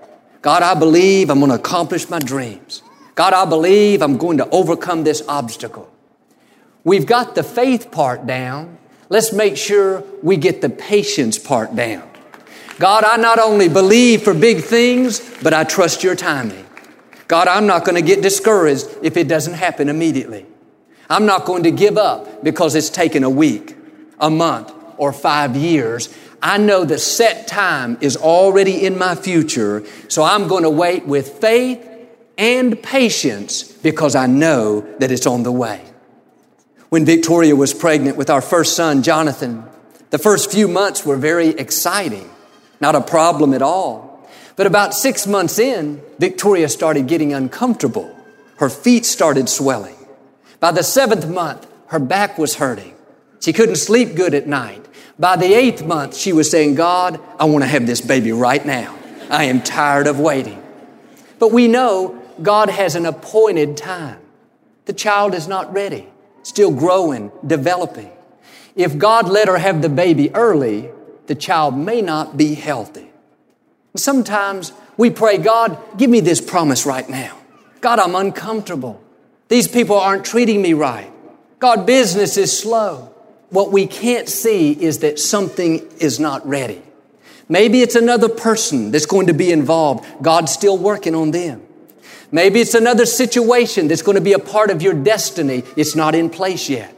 God, 0.42 0.62
I 0.62 0.74
believe 0.74 1.30
I'm 1.30 1.38
going 1.38 1.50
to 1.50 1.56
accomplish 1.56 2.08
my 2.08 2.18
dreams. 2.18 2.82
God, 3.14 3.32
I 3.32 3.44
believe 3.44 4.02
I'm 4.02 4.16
going 4.16 4.38
to 4.38 4.48
overcome 4.50 5.04
this 5.04 5.22
obstacle. 5.28 5.92
We've 6.84 7.06
got 7.06 7.34
the 7.34 7.42
faith 7.42 7.90
part 7.90 8.26
down. 8.26 8.78
Let's 9.08 9.32
make 9.32 9.56
sure 9.56 10.02
we 10.22 10.36
get 10.36 10.62
the 10.62 10.70
patience 10.70 11.38
part 11.38 11.74
down. 11.76 12.08
God, 12.78 13.04
I 13.04 13.16
not 13.18 13.38
only 13.38 13.68
believe 13.68 14.22
for 14.22 14.32
big 14.32 14.62
things, 14.62 15.20
but 15.42 15.52
I 15.52 15.64
trust 15.64 16.02
your 16.02 16.14
timing. 16.14 16.64
God, 17.28 17.46
I'm 17.46 17.66
not 17.66 17.84
going 17.84 17.96
to 17.96 18.02
get 18.02 18.22
discouraged 18.22 18.86
if 19.02 19.18
it 19.18 19.28
doesn't 19.28 19.54
happen 19.54 19.90
immediately. 19.90 20.46
I'm 21.10 21.26
not 21.26 21.44
going 21.44 21.64
to 21.64 21.70
give 21.70 21.98
up 21.98 22.42
because 22.42 22.74
it's 22.74 22.88
taken 22.88 23.22
a 23.22 23.30
week, 23.30 23.76
a 24.18 24.30
month, 24.30 24.72
or 25.00 25.12
five 25.12 25.56
years. 25.56 26.14
I 26.42 26.58
know 26.58 26.84
the 26.84 26.98
set 26.98 27.48
time 27.48 27.98
is 28.00 28.16
already 28.16 28.84
in 28.84 28.96
my 28.98 29.14
future, 29.14 29.82
so 30.08 30.22
I'm 30.22 30.46
going 30.46 30.62
to 30.62 30.70
wait 30.70 31.06
with 31.06 31.40
faith 31.40 31.86
and 32.38 32.80
patience 32.82 33.64
because 33.64 34.14
I 34.14 34.26
know 34.26 34.82
that 34.98 35.10
it's 35.10 35.26
on 35.26 35.42
the 35.42 35.52
way. 35.52 35.82
When 36.90 37.04
Victoria 37.04 37.56
was 37.56 37.72
pregnant 37.72 38.16
with 38.16 38.30
our 38.30 38.40
first 38.40 38.76
son, 38.76 39.02
Jonathan, 39.02 39.64
the 40.10 40.18
first 40.18 40.50
few 40.50 40.68
months 40.68 41.06
were 41.06 41.16
very 41.16 41.48
exciting. 41.48 42.28
Not 42.80 42.94
a 42.94 43.00
problem 43.00 43.54
at 43.54 43.62
all. 43.62 44.28
But 44.56 44.66
about 44.66 44.94
six 44.94 45.26
months 45.26 45.58
in, 45.58 46.02
Victoria 46.18 46.68
started 46.68 47.06
getting 47.06 47.32
uncomfortable. 47.32 48.14
Her 48.56 48.68
feet 48.68 49.06
started 49.06 49.48
swelling. 49.48 49.96
By 50.58 50.72
the 50.72 50.82
seventh 50.82 51.28
month, 51.28 51.66
her 51.86 51.98
back 51.98 52.36
was 52.36 52.56
hurting. 52.56 52.94
She 53.40 53.52
couldn't 53.52 53.76
sleep 53.76 54.14
good 54.14 54.34
at 54.34 54.46
night. 54.46 54.79
By 55.20 55.36
the 55.36 55.52
eighth 55.52 55.84
month, 55.84 56.16
she 56.16 56.32
was 56.32 56.50
saying, 56.50 56.76
God, 56.76 57.20
I 57.38 57.44
want 57.44 57.62
to 57.62 57.68
have 57.68 57.86
this 57.86 58.00
baby 58.00 58.32
right 58.32 58.64
now. 58.64 58.98
I 59.28 59.44
am 59.44 59.60
tired 59.60 60.06
of 60.06 60.18
waiting. 60.18 60.62
But 61.38 61.52
we 61.52 61.68
know 61.68 62.18
God 62.40 62.70
has 62.70 62.94
an 62.94 63.04
appointed 63.04 63.76
time. 63.76 64.18
The 64.86 64.94
child 64.94 65.34
is 65.34 65.46
not 65.46 65.74
ready, 65.74 66.08
still 66.42 66.70
growing, 66.70 67.30
developing. 67.46 68.10
If 68.74 68.96
God 68.96 69.28
let 69.28 69.46
her 69.46 69.58
have 69.58 69.82
the 69.82 69.90
baby 69.90 70.34
early, 70.34 70.90
the 71.26 71.34
child 71.34 71.76
may 71.76 72.00
not 72.00 72.38
be 72.38 72.54
healthy. 72.54 73.10
Sometimes 73.96 74.72
we 74.96 75.10
pray, 75.10 75.36
God, 75.36 75.78
give 75.98 76.08
me 76.08 76.20
this 76.20 76.40
promise 76.40 76.86
right 76.86 77.08
now. 77.08 77.36
God, 77.82 77.98
I'm 77.98 78.14
uncomfortable. 78.14 79.04
These 79.48 79.68
people 79.68 79.98
aren't 79.98 80.24
treating 80.24 80.62
me 80.62 80.72
right. 80.72 81.12
God, 81.58 81.84
business 81.84 82.38
is 82.38 82.58
slow. 82.58 83.09
What 83.50 83.72
we 83.72 83.86
can't 83.86 84.28
see 84.28 84.72
is 84.72 84.98
that 85.00 85.18
something 85.18 85.86
is 85.98 86.18
not 86.18 86.46
ready. 86.46 86.82
Maybe 87.48 87.82
it's 87.82 87.96
another 87.96 88.28
person 88.28 88.92
that's 88.92 89.06
going 89.06 89.26
to 89.26 89.34
be 89.34 89.50
involved. 89.50 90.06
God's 90.22 90.52
still 90.52 90.78
working 90.78 91.14
on 91.14 91.32
them. 91.32 91.62
Maybe 92.32 92.60
it's 92.60 92.74
another 92.74 93.06
situation 93.06 93.88
that's 93.88 94.02
going 94.02 94.14
to 94.14 94.20
be 94.20 94.34
a 94.34 94.38
part 94.38 94.70
of 94.70 94.82
your 94.82 94.94
destiny. 94.94 95.64
It's 95.76 95.96
not 95.96 96.14
in 96.14 96.30
place 96.30 96.68
yet. 96.68 96.94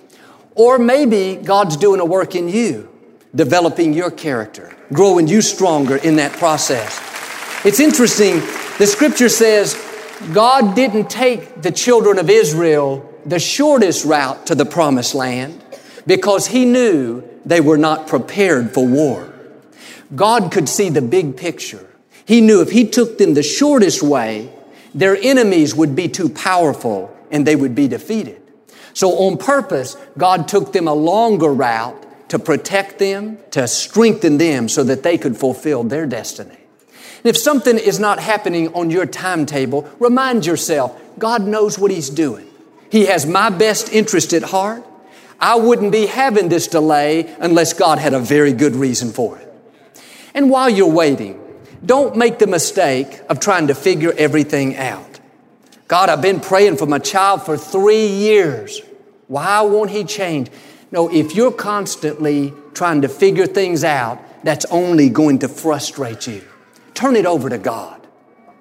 Or 0.54 0.78
maybe 0.78 1.36
God's 1.36 1.78
doing 1.78 2.00
a 2.00 2.04
work 2.04 2.34
in 2.34 2.48
you 2.48 2.90
developing 3.34 3.94
your 3.94 4.10
character, 4.10 4.76
growing 4.92 5.26
you 5.26 5.40
stronger 5.40 5.96
in 5.96 6.16
that 6.16 6.32
process. 6.32 7.00
It's 7.64 7.80
interesting, 7.80 8.40
the 8.78 8.86
scripture 8.86 9.30
says 9.30 9.74
God 10.34 10.76
didn't 10.76 11.08
take 11.08 11.62
the 11.62 11.72
children 11.72 12.18
of 12.18 12.28
Israel 12.28 13.08
the 13.24 13.38
shortest 13.38 14.04
route 14.04 14.46
to 14.46 14.54
the 14.54 14.64
promised 14.66 15.14
land, 15.14 15.61
because 16.06 16.48
he 16.48 16.64
knew 16.64 17.22
they 17.44 17.60
were 17.60 17.78
not 17.78 18.06
prepared 18.06 18.72
for 18.72 18.86
war. 18.86 19.32
God 20.14 20.52
could 20.52 20.68
see 20.68 20.88
the 20.88 21.02
big 21.02 21.36
picture. 21.36 21.86
He 22.24 22.40
knew 22.40 22.60
if 22.60 22.70
he 22.70 22.88
took 22.88 23.18
them 23.18 23.34
the 23.34 23.42
shortest 23.42 24.02
way, 24.02 24.52
their 24.94 25.16
enemies 25.16 25.74
would 25.74 25.96
be 25.96 26.08
too 26.08 26.28
powerful 26.28 27.16
and 27.30 27.46
they 27.46 27.56
would 27.56 27.74
be 27.74 27.88
defeated. 27.88 28.40
So 28.94 29.10
on 29.26 29.38
purpose, 29.38 29.96
God 30.18 30.48
took 30.48 30.72
them 30.72 30.86
a 30.86 30.94
longer 30.94 31.52
route 31.52 32.06
to 32.28 32.38
protect 32.38 32.98
them, 32.98 33.38
to 33.50 33.66
strengthen 33.66 34.38
them 34.38 34.68
so 34.68 34.84
that 34.84 35.02
they 35.02 35.18
could 35.18 35.36
fulfill 35.36 35.84
their 35.84 36.06
destiny. 36.06 36.56
And 37.24 37.26
if 37.26 37.36
something 37.36 37.78
is 37.78 37.98
not 37.98 38.18
happening 38.18 38.74
on 38.74 38.90
your 38.90 39.06
timetable, 39.06 39.88
remind 39.98 40.44
yourself, 40.44 41.00
God 41.18 41.46
knows 41.46 41.78
what 41.78 41.90
He's 41.90 42.10
doing. 42.10 42.46
He 42.90 43.06
has 43.06 43.26
my 43.26 43.48
best 43.48 43.92
interest 43.92 44.32
at 44.32 44.42
heart. 44.42 44.84
I 45.42 45.56
wouldn't 45.56 45.90
be 45.90 46.06
having 46.06 46.48
this 46.48 46.68
delay 46.68 47.34
unless 47.40 47.72
God 47.72 47.98
had 47.98 48.14
a 48.14 48.20
very 48.20 48.52
good 48.52 48.76
reason 48.76 49.10
for 49.10 49.36
it. 49.38 49.52
And 50.34 50.48
while 50.48 50.70
you're 50.70 50.86
waiting, 50.86 51.40
don't 51.84 52.16
make 52.16 52.38
the 52.38 52.46
mistake 52.46 53.20
of 53.28 53.40
trying 53.40 53.66
to 53.66 53.74
figure 53.74 54.14
everything 54.16 54.76
out. 54.76 55.18
God, 55.88 56.08
I've 56.08 56.22
been 56.22 56.38
praying 56.38 56.76
for 56.76 56.86
my 56.86 57.00
child 57.00 57.42
for 57.44 57.58
three 57.58 58.06
years. 58.06 58.82
Why 59.26 59.62
won't 59.62 59.90
he 59.90 60.04
change? 60.04 60.48
No, 60.92 61.12
if 61.12 61.34
you're 61.34 61.52
constantly 61.52 62.54
trying 62.72 63.02
to 63.02 63.08
figure 63.08 63.46
things 63.46 63.82
out, 63.82 64.22
that's 64.44 64.64
only 64.66 65.08
going 65.08 65.40
to 65.40 65.48
frustrate 65.48 66.28
you. 66.28 66.44
Turn 66.94 67.16
it 67.16 67.26
over 67.26 67.50
to 67.50 67.58
God. 67.58 68.06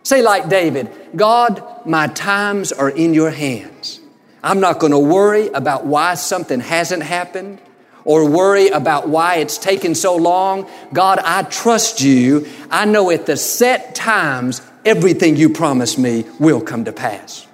Say, 0.02 0.24
like 0.24 0.50
David, 0.50 0.90
God, 1.16 1.86
my 1.86 2.08
times 2.08 2.72
are 2.72 2.90
in 2.90 3.14
your 3.14 3.30
hands. 3.30 4.01
I'm 4.44 4.60
not 4.60 4.80
going 4.80 4.92
to 4.92 5.00
worry 5.00 5.50
about 5.50 5.86
why 5.86 6.16
something 6.16 6.60
hasn't 6.60 7.04
happened 7.04 7.62
or 8.04 8.28
worry 8.28 8.70
about 8.70 9.08
why 9.08 9.36
it's 9.36 9.58
taken 9.58 9.94
so 9.94 10.16
long. 10.16 10.70
God, 10.92 11.20
I 11.20 11.44
trust 11.44 12.02
you. 12.02 12.48
I 12.70 12.86
know 12.86 13.12
at 13.12 13.26
the 13.26 13.38
set 13.38 13.94
times, 13.94 14.62
everything 14.84 15.36
you 15.36 15.50
promised 15.50 16.00
me 16.00 16.26
will 16.40 16.62
come 16.62 16.86
to 16.86 16.92
pass. 16.92 17.48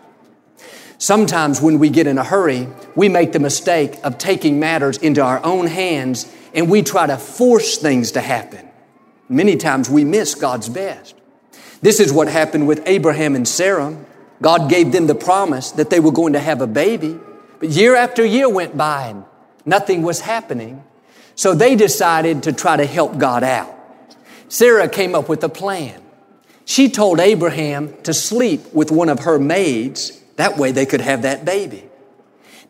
Sometimes 0.98 1.62
when 1.62 1.78
we 1.78 1.90
get 1.90 2.08
in 2.08 2.18
a 2.18 2.24
hurry, 2.24 2.68
we 2.96 3.10
make 3.10 3.32
the 3.32 3.40
mistake 3.40 3.98
of 4.04 4.18
taking 4.18 4.60
matters 4.60 4.98
into 4.98 5.22
our 5.22 5.44
own 5.46 5.68
hands 5.68 6.32
and 6.54 6.70
we 6.70 6.82
try 6.82 7.06
to 7.06 7.18
force 7.18 7.78
things 7.78 8.14
to 8.14 8.22
happen. 8.22 8.68
Many 9.30 9.58
times 9.58 9.90
we 9.90 10.04
miss 10.06 10.34
God's 10.34 10.70
best. 10.70 11.14
This 11.82 12.00
is 12.00 12.12
what 12.12 12.28
happened 12.28 12.68
with 12.68 12.82
Abraham 12.88 13.36
and 13.36 13.48
Sarah. 13.48 13.96
God 14.42 14.70
gave 14.70 14.92
them 14.92 15.08
the 15.08 15.16
promise 15.16 15.72
that 15.72 15.90
they 15.90 16.00
were 16.00 16.12
going 16.12 16.34
to 16.34 16.40
have 16.40 16.62
a 16.62 16.68
baby, 16.68 17.18
but 17.60 17.70
year 17.70 17.96
after 17.96 18.24
year 18.24 18.50
went 18.50 18.78
by 18.78 19.08
and 19.08 19.26
nothing 19.66 20.04
was 20.04 20.22
happening. 20.22 20.84
So 21.36 21.54
they 21.54 21.76
decided 21.76 22.44
to 22.44 22.54
try 22.54 22.78
to 22.78 22.86
help 22.86 23.18
God 23.18 23.44
out. 23.44 23.74
Sarah 24.50 24.88
came 24.88 25.16
up 25.16 25.30
with 25.30 25.44
a 25.44 25.50
plan. 25.50 26.02
She 26.66 26.90
told 26.90 27.20
Abraham 27.20 27.94
to 28.04 28.14
sleep 28.14 28.74
with 28.74 28.92
one 28.92 29.10
of 29.10 29.20
her 29.20 29.40
maids 29.40 30.22
that 30.36 30.58
way 30.58 30.72
they 30.72 30.86
could 30.86 31.02
have 31.02 31.24
that 31.24 31.46
baby. 31.46 31.84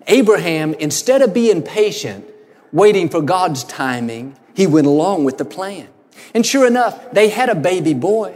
Abraham, 0.07 0.73
instead 0.75 1.21
of 1.21 1.33
being 1.33 1.61
patient, 1.61 2.25
waiting 2.71 3.09
for 3.09 3.21
God's 3.21 3.63
timing, 3.63 4.37
he 4.53 4.65
went 4.65 4.87
along 4.87 5.25
with 5.25 5.37
the 5.37 5.45
plan. 5.45 5.87
And 6.33 6.45
sure 6.45 6.65
enough, 6.65 7.11
they 7.11 7.29
had 7.29 7.49
a 7.49 7.55
baby 7.55 7.93
boy. 7.93 8.35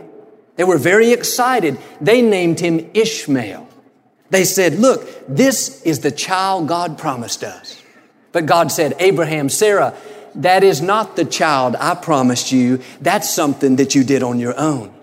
They 0.55 0.63
were 0.63 0.77
very 0.77 1.11
excited. 1.11 1.77
They 1.99 2.21
named 2.21 2.59
him 2.59 2.89
Ishmael. 2.93 3.67
They 4.29 4.45
said, 4.45 4.75
Look, 4.75 5.07
this 5.27 5.81
is 5.83 5.99
the 5.99 6.11
child 6.11 6.67
God 6.67 6.97
promised 6.97 7.43
us. 7.43 7.81
But 8.31 8.45
God 8.45 8.71
said, 8.71 8.95
Abraham, 8.99 9.49
Sarah, 9.49 9.93
that 10.35 10.63
is 10.63 10.81
not 10.81 11.15
the 11.15 11.25
child 11.25 11.75
I 11.75 11.95
promised 11.95 12.51
you. 12.51 12.81
That's 13.01 13.29
something 13.29 13.75
that 13.75 13.95
you 13.95 14.03
did 14.03 14.23
on 14.23 14.39
your 14.39 14.57
own. 14.57 14.93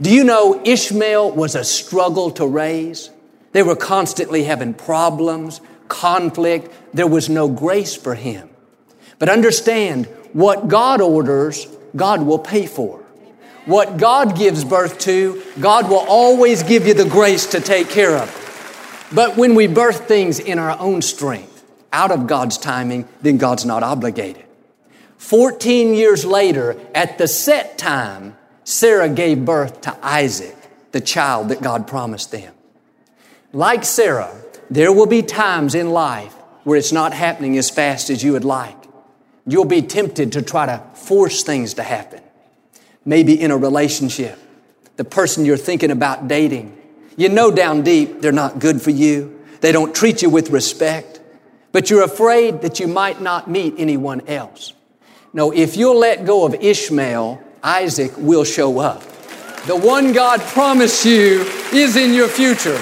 Do 0.00 0.10
you 0.10 0.24
know 0.24 0.60
Ishmael 0.64 1.32
was 1.32 1.54
a 1.54 1.64
struggle 1.64 2.30
to 2.32 2.46
raise? 2.46 3.10
They 3.52 3.62
were 3.62 3.76
constantly 3.76 4.44
having 4.44 4.74
problems, 4.74 5.60
conflict. 5.88 6.72
There 6.94 7.06
was 7.06 7.28
no 7.28 7.48
grace 7.48 7.96
for 7.96 8.14
him. 8.14 8.48
But 9.18 9.28
understand, 9.28 10.06
what 10.32 10.68
God 10.68 11.00
orders, 11.00 11.66
God 11.96 12.22
will 12.22 12.38
pay 12.38 12.66
for. 12.66 13.04
What 13.68 13.98
God 13.98 14.34
gives 14.34 14.64
birth 14.64 14.98
to, 15.00 15.42
God 15.60 15.90
will 15.90 16.06
always 16.08 16.62
give 16.62 16.86
you 16.86 16.94
the 16.94 17.04
grace 17.04 17.44
to 17.48 17.60
take 17.60 17.90
care 17.90 18.16
of. 18.16 19.08
But 19.12 19.36
when 19.36 19.54
we 19.54 19.66
birth 19.66 20.08
things 20.08 20.40
in 20.40 20.58
our 20.58 20.80
own 20.80 21.02
strength, 21.02 21.62
out 21.92 22.10
of 22.10 22.26
God's 22.26 22.56
timing, 22.56 23.06
then 23.20 23.36
God's 23.36 23.66
not 23.66 23.82
obligated. 23.82 24.46
14 25.18 25.92
years 25.92 26.24
later, 26.24 26.80
at 26.94 27.18
the 27.18 27.28
set 27.28 27.76
time, 27.76 28.38
Sarah 28.64 29.10
gave 29.10 29.44
birth 29.44 29.82
to 29.82 29.94
Isaac, 30.02 30.56
the 30.92 31.02
child 31.02 31.50
that 31.50 31.60
God 31.60 31.86
promised 31.86 32.32
them. 32.32 32.54
Like 33.52 33.84
Sarah, 33.84 34.34
there 34.70 34.94
will 34.94 35.04
be 35.04 35.20
times 35.20 35.74
in 35.74 35.90
life 35.90 36.32
where 36.64 36.78
it's 36.78 36.90
not 36.90 37.12
happening 37.12 37.58
as 37.58 37.68
fast 37.68 38.08
as 38.08 38.24
you 38.24 38.32
would 38.32 38.46
like. 38.46 38.76
You'll 39.46 39.66
be 39.66 39.82
tempted 39.82 40.32
to 40.32 40.40
try 40.40 40.64
to 40.64 40.82
force 40.94 41.42
things 41.42 41.74
to 41.74 41.82
happen. 41.82 42.22
Maybe 43.04 43.40
in 43.40 43.50
a 43.50 43.56
relationship, 43.56 44.38
the 44.96 45.04
person 45.04 45.44
you're 45.44 45.56
thinking 45.56 45.90
about 45.90 46.28
dating, 46.28 46.76
you 47.16 47.28
know 47.28 47.50
down 47.50 47.82
deep 47.82 48.20
they're 48.20 48.32
not 48.32 48.58
good 48.58 48.80
for 48.80 48.90
you. 48.90 49.40
They 49.60 49.72
don't 49.72 49.94
treat 49.94 50.22
you 50.22 50.30
with 50.30 50.50
respect, 50.50 51.20
but 51.72 51.90
you're 51.90 52.04
afraid 52.04 52.62
that 52.62 52.78
you 52.78 52.86
might 52.86 53.20
not 53.20 53.50
meet 53.50 53.74
anyone 53.78 54.26
else. 54.28 54.72
No, 55.32 55.52
if 55.52 55.76
you'll 55.76 55.98
let 55.98 56.24
go 56.24 56.46
of 56.46 56.54
Ishmael, 56.54 57.42
Isaac 57.62 58.12
will 58.16 58.44
show 58.44 58.78
up. 58.78 59.02
The 59.66 59.76
one 59.76 60.12
God 60.12 60.40
promised 60.40 61.04
you 61.04 61.42
is 61.72 61.96
in 61.96 62.14
your 62.14 62.28
future. 62.28 62.80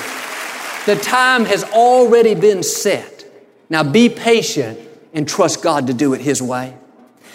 The 0.86 0.96
time 1.02 1.44
has 1.46 1.64
already 1.64 2.34
been 2.34 2.62
set. 2.62 3.24
Now 3.68 3.82
be 3.82 4.08
patient 4.08 4.78
and 5.12 5.26
trust 5.26 5.62
God 5.62 5.88
to 5.88 5.94
do 5.94 6.14
it 6.14 6.20
His 6.20 6.40
way. 6.40 6.76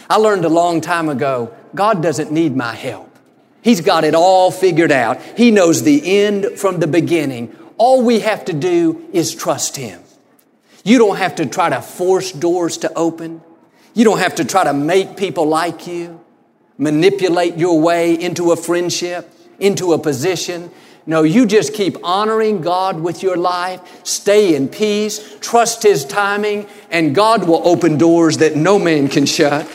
I 0.10 0.18
learned 0.18 0.46
a 0.46 0.50
long 0.50 0.80
time 0.80 1.10
ago, 1.10 1.54
God 1.76 2.02
doesn't 2.04 2.32
need 2.32 2.56
my 2.56 2.74
help. 2.74 3.08
He's 3.62 3.82
got 3.82 4.04
it 4.04 4.16
all 4.16 4.52
figured 4.52 4.92
out. 4.92 5.22
He 5.38 5.52
knows 5.52 5.84
the 5.84 6.20
end 6.20 6.58
from 6.58 6.80
the 6.80 6.88
beginning. 6.88 7.56
All 7.78 8.04
we 8.04 8.20
have 8.22 8.46
to 8.46 8.54
do 8.54 9.08
is 9.14 9.36
trust 9.36 9.78
Him. 9.78 10.02
You 10.84 10.98
don't 10.98 11.18
have 11.18 11.36
to 11.36 11.46
try 11.46 11.70
to 11.70 11.82
force 11.82 12.32
doors 12.32 12.78
to 12.80 12.94
open. 12.96 13.42
You 13.94 14.04
don't 14.04 14.20
have 14.20 14.36
to 14.36 14.46
try 14.46 14.64
to 14.64 14.74
make 14.74 15.18
people 15.18 15.46
like 15.46 15.86
you, 15.86 16.20
manipulate 16.78 17.58
your 17.58 17.80
way 17.80 18.20
into 18.20 18.52
a 18.52 18.56
friendship, 18.56 19.32
into 19.60 19.94
a 19.94 20.00
position. 20.00 20.72
No, 21.06 21.24
you 21.24 21.46
just 21.46 21.74
keep 21.74 21.98
honoring 22.04 22.62
God 22.62 23.00
with 23.00 23.22
your 23.22 23.38
life, 23.38 23.82
stay 24.06 24.56
in 24.56 24.68
peace, 24.70 25.38
trust 25.40 25.84
His 25.84 26.06
timing, 26.06 26.68
and 26.90 27.14
God 27.14 27.48
will 27.48 27.68
open 27.68 27.98
doors 27.98 28.38
that 28.38 28.56
no 28.56 28.80
man 28.80 29.08
can 29.08 29.26
shut. 29.26 29.68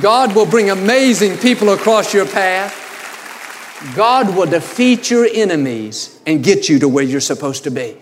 God 0.00 0.34
will 0.34 0.46
bring 0.46 0.70
amazing 0.70 1.38
people 1.38 1.70
across 1.70 2.12
your 2.12 2.26
path. 2.26 2.80
God 3.94 4.34
will 4.34 4.46
defeat 4.46 5.10
your 5.10 5.26
enemies 5.26 6.18
and 6.26 6.42
get 6.42 6.68
you 6.68 6.78
to 6.80 6.88
where 6.88 7.04
you're 7.04 7.20
supposed 7.20 7.64
to 7.64 7.70
be. 7.70 7.96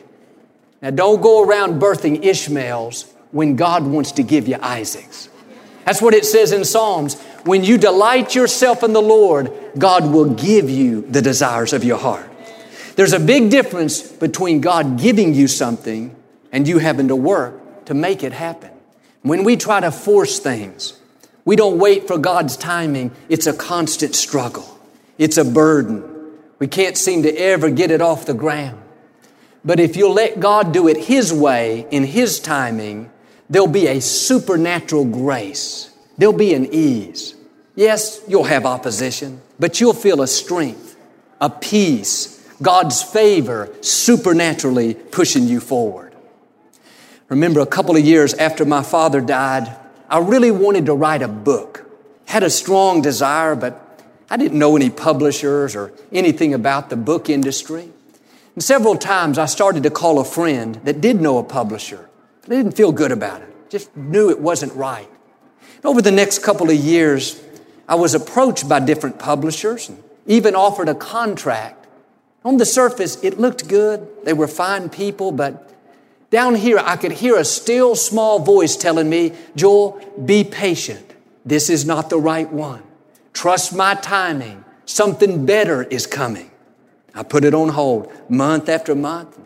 Now, 0.81 0.91
don't 0.91 1.21
go 1.21 1.45
around 1.45 1.81
birthing 1.81 2.25
Ishmaels 2.25 3.13
when 3.31 3.57
God 3.57 3.85
wants 3.85 4.13
to 4.13 4.23
give 4.23 4.49
you 4.49 4.57
Isaacs. 4.61 5.29
That's 5.85 6.01
what 6.01 6.15
it 6.15 6.25
says 6.25 6.53
in 6.53 6.65
Psalms. 6.65 7.21
When 7.45 7.65
you 7.65 7.77
delight 7.77 8.35
yourself 8.35 8.83
in 8.83 8.93
the 8.93 9.03
Lord, 9.03 9.53
God 9.77 10.13
will 10.13 10.35
give 10.35 10.71
you 10.71 11.03
the 11.03 11.21
desires 11.21 11.73
of 11.73 11.85
your 11.85 11.99
heart. 11.99 12.29
There's 12.95 13.13
a 13.13 13.21
big 13.21 13.51
difference 13.51 14.01
between 14.01 14.61
God 14.61 14.99
giving 14.99 15.35
you 15.35 15.49
something 15.49 16.15
and 16.53 16.69
you 16.69 16.79
having 16.79 17.09
to 17.09 17.17
work 17.17 17.85
to 17.87 17.95
make 17.95 18.23
it 18.23 18.33
happen. 18.33 18.71
When 19.23 19.45
we 19.45 19.57
try 19.57 19.81
to 19.81 19.91
force 19.91 20.39
things, 20.39 20.99
we 21.45 21.57
don't 21.57 21.79
wait 21.79 22.07
for 22.07 22.19
God's 22.19 22.57
timing. 22.57 23.11
It's 23.29 23.47
a 23.47 23.53
constant 23.53 24.15
struggle. 24.15 24.79
It's 25.19 25.37
a 25.37 25.45
burden. 25.45 26.05
We 26.59 26.69
can't 26.69 26.97
seem 26.97 27.25
to 27.25 27.35
ever 27.37 27.71
get 27.71 27.91
it 27.91 28.01
off 28.01 28.27
the 28.27 28.35
ground. 28.35 28.81
But 29.65 29.81
if 29.81 29.97
you'll 29.97 30.15
let 30.15 30.41
God 30.41 30.73
do 30.73 30.89
it 30.89 30.97
His 30.97 31.33
way, 31.33 31.87
in 31.91 32.05
His 32.05 32.41
timing, 32.41 33.11
there'll 33.51 33.69
be 33.69 33.87
a 33.87 34.01
supernatural 34.01 35.05
grace. 35.05 35.91
There'll 36.19 36.33
be 36.33 36.55
an 36.55 36.67
ease. 36.73 37.35
Yes, 37.75 38.21
you'll 38.29 38.45
have 38.45 38.67
opposition, 38.67 39.41
but 39.59 39.81
you'll 39.81 39.95
feel 39.95 40.23
a 40.23 40.27
strength, 40.27 40.97
a 41.41 41.49
peace, 41.49 42.39
God's 42.61 43.03
favor 43.03 43.75
supernaturally 43.81 44.95
pushing 44.95 45.45
you 45.49 45.59
forward. 45.59 46.15
Remember, 47.29 47.61
a 47.61 47.67
couple 47.67 47.97
of 47.97 48.05
years 48.05 48.35
after 48.35 48.65
my 48.65 48.83
father 48.83 49.21
died, 49.21 49.75
I 50.13 50.19
really 50.19 50.51
wanted 50.51 50.85
to 50.87 50.95
write 50.95 51.23
a 51.23 51.29
book. 51.29 51.87
Had 52.27 52.43
a 52.43 52.51
strong 52.51 53.01
desire, 53.01 53.55
but 53.55 54.05
I 54.29 54.37
didn't 54.37 54.59
know 54.59 54.77
any 54.77 54.91
publishers 54.91 55.75
or 55.75 55.91
anything 56.13 56.53
about 56.53 56.91
the 56.91 56.97
book 56.97 57.31
industry. 57.31 57.89
And 58.55 58.63
several 58.63 58.97
times 58.97 59.39
I 59.39 59.47
started 59.47 59.85
to 59.85 59.91
call 59.91 60.19
a 60.19 60.25
friend 60.25 60.75
that 60.85 61.01
did 61.01 61.23
know 61.23 61.39
a 61.39 61.43
publisher. 61.43 62.11
I 62.45 62.49
didn't 62.51 62.73
feel 62.73 62.93
good 62.93 63.11
about 63.11 63.41
it. 63.41 63.71
Just 63.71 63.97
knew 63.97 64.29
it 64.29 64.39
wasn't 64.39 64.75
right. 64.75 65.09
Over 65.83 66.03
the 66.03 66.11
next 66.11 66.41
couple 66.41 66.69
of 66.69 66.77
years, 66.77 67.43
I 67.89 67.95
was 67.95 68.15
approached 68.15 68.69
by 68.69 68.81
different 68.81 69.19
publishers 69.19 69.89
and 69.89 70.03
even 70.27 70.55
offered 70.55 70.91
a 70.91 70.95
contract. 70.95 71.87
On 72.45 72.59
the 72.59 72.67
surface, 72.67 73.17
it 73.25 73.41
looked 73.41 73.67
good. 73.67 74.07
They 74.25 74.35
were 74.35 74.47
fine 74.47 74.91
people, 74.91 75.33
but 75.33 75.72
down 76.33 76.55
here, 76.55 76.79
I 76.79 76.97
could 76.97 77.13
hear 77.13 77.37
a 77.37 77.45
still 77.45 77.95
small 77.95 78.39
voice 78.39 78.75
telling 78.75 79.09
me, 79.09 79.33
Joel, 79.55 80.01
be 80.25 80.43
patient. 80.43 81.15
This 81.45 81.69
is 81.69 81.85
not 81.85 82.09
the 82.09 82.19
right 82.19 82.51
one. 82.51 82.83
Trust 83.35 83.75
my 83.75 83.95
timing. 83.97 84.65
Something 84.87 85.45
better 85.45 85.83
is 85.83 86.07
coming. 86.07 86.51
I 87.15 87.23
put 87.23 87.45
it 87.45 87.53
on 87.53 87.69
hold 87.69 88.11
month 88.31 88.71
after 88.71 88.95
month. 88.95 89.39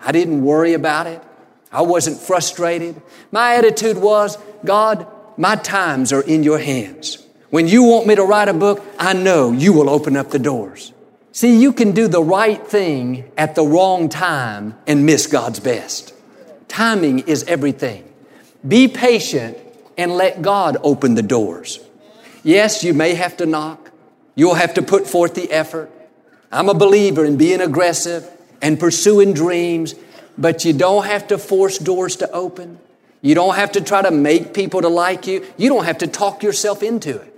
I 0.00 0.12
didn't 0.12 0.42
worry 0.42 0.72
about 0.72 1.06
it. 1.06 1.22
I 1.70 1.82
wasn't 1.82 2.16
frustrated. 2.16 3.00
My 3.30 3.56
attitude 3.56 3.98
was, 3.98 4.38
God, 4.64 5.06
my 5.36 5.56
times 5.56 6.10
are 6.10 6.22
in 6.22 6.42
your 6.42 6.58
hands. 6.58 7.22
When 7.50 7.68
you 7.68 7.82
want 7.82 8.06
me 8.06 8.14
to 8.14 8.24
write 8.24 8.48
a 8.48 8.54
book, 8.54 8.82
I 8.98 9.12
know 9.12 9.52
you 9.52 9.74
will 9.74 9.90
open 9.90 10.16
up 10.16 10.30
the 10.30 10.38
doors. 10.38 10.94
See, 11.32 11.60
you 11.60 11.74
can 11.74 11.92
do 11.92 12.08
the 12.08 12.22
right 12.22 12.66
thing 12.66 13.30
at 13.36 13.54
the 13.56 13.62
wrong 13.62 14.08
time 14.08 14.78
and 14.86 15.04
miss 15.04 15.26
God's 15.26 15.60
best. 15.60 16.14
Timing 16.70 17.18
is 17.20 17.42
everything. 17.44 18.08
Be 18.66 18.86
patient 18.86 19.58
and 19.98 20.12
let 20.12 20.40
God 20.40 20.76
open 20.84 21.14
the 21.14 21.22
doors. 21.22 21.80
Yes, 22.44 22.84
you 22.84 22.94
may 22.94 23.14
have 23.14 23.36
to 23.38 23.46
knock. 23.46 23.90
You'll 24.36 24.54
have 24.54 24.74
to 24.74 24.82
put 24.82 25.08
forth 25.08 25.34
the 25.34 25.50
effort. 25.50 25.90
I'm 26.52 26.68
a 26.68 26.74
believer 26.74 27.24
in 27.24 27.36
being 27.36 27.60
aggressive 27.60 28.30
and 28.62 28.78
pursuing 28.78 29.34
dreams, 29.34 29.96
but 30.38 30.64
you 30.64 30.72
don't 30.72 31.06
have 31.06 31.26
to 31.26 31.38
force 31.38 31.76
doors 31.76 32.14
to 32.16 32.30
open. 32.30 32.78
You 33.20 33.34
don't 33.34 33.56
have 33.56 33.72
to 33.72 33.80
try 33.80 34.02
to 34.02 34.12
make 34.12 34.54
people 34.54 34.80
to 34.80 34.88
like 34.88 35.26
you. 35.26 35.44
You 35.56 35.68
don't 35.68 35.84
have 35.84 35.98
to 35.98 36.06
talk 36.06 36.44
yourself 36.44 36.84
into 36.84 37.20
it. 37.20 37.34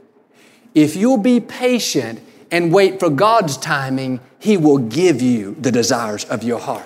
If 0.74 0.94
you'll 0.94 1.16
be 1.16 1.40
patient 1.40 2.20
and 2.50 2.70
wait 2.70 3.00
for 3.00 3.08
God's 3.08 3.56
timing, 3.56 4.20
He 4.38 4.58
will 4.58 4.78
give 4.78 5.22
you 5.22 5.56
the 5.58 5.72
desires 5.72 6.26
of 6.26 6.42
your 6.42 6.60
heart. 6.60 6.84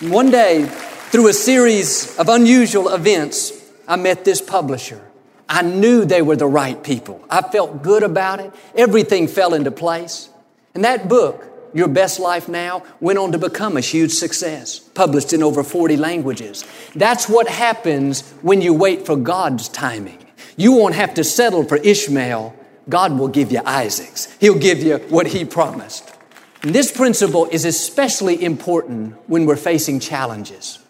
One 0.00 0.30
day, 0.30 0.70
through 1.10 1.28
a 1.28 1.32
series 1.32 2.16
of 2.18 2.28
unusual 2.28 2.90
events, 2.90 3.52
I 3.86 3.96
met 3.96 4.26
this 4.26 4.42
publisher. 4.42 5.02
I 5.48 5.62
knew 5.62 6.04
they 6.04 6.20
were 6.20 6.36
the 6.36 6.46
right 6.46 6.82
people. 6.82 7.24
I 7.30 7.40
felt 7.40 7.82
good 7.82 8.02
about 8.02 8.40
it. 8.40 8.52
Everything 8.74 9.26
fell 9.26 9.54
into 9.54 9.70
place. 9.70 10.28
And 10.74 10.84
that 10.84 11.08
book, 11.08 11.70
Your 11.72 11.88
Best 11.88 12.20
Life 12.20 12.46
Now, 12.46 12.82
went 13.00 13.18
on 13.18 13.32
to 13.32 13.38
become 13.38 13.78
a 13.78 13.80
huge 13.80 14.12
success, 14.12 14.78
published 14.78 15.32
in 15.32 15.42
over 15.42 15.64
40 15.64 15.96
languages. 15.96 16.66
That's 16.94 17.26
what 17.26 17.48
happens 17.48 18.20
when 18.42 18.60
you 18.60 18.74
wait 18.74 19.06
for 19.06 19.16
God's 19.16 19.70
timing. 19.70 20.18
You 20.58 20.72
won't 20.72 20.94
have 20.94 21.14
to 21.14 21.24
settle 21.24 21.64
for 21.64 21.76
Ishmael. 21.76 22.54
God 22.90 23.18
will 23.18 23.28
give 23.28 23.50
you 23.50 23.62
Isaac's. 23.64 24.26
He'll 24.40 24.58
give 24.58 24.82
you 24.82 24.98
what 25.08 25.28
He 25.28 25.46
promised. 25.46 26.14
And 26.62 26.74
this 26.74 26.92
principle 26.92 27.46
is 27.50 27.64
especially 27.64 28.44
important 28.44 29.14
when 29.26 29.46
we're 29.46 29.56
facing 29.56 30.00
challenges. 30.00 30.80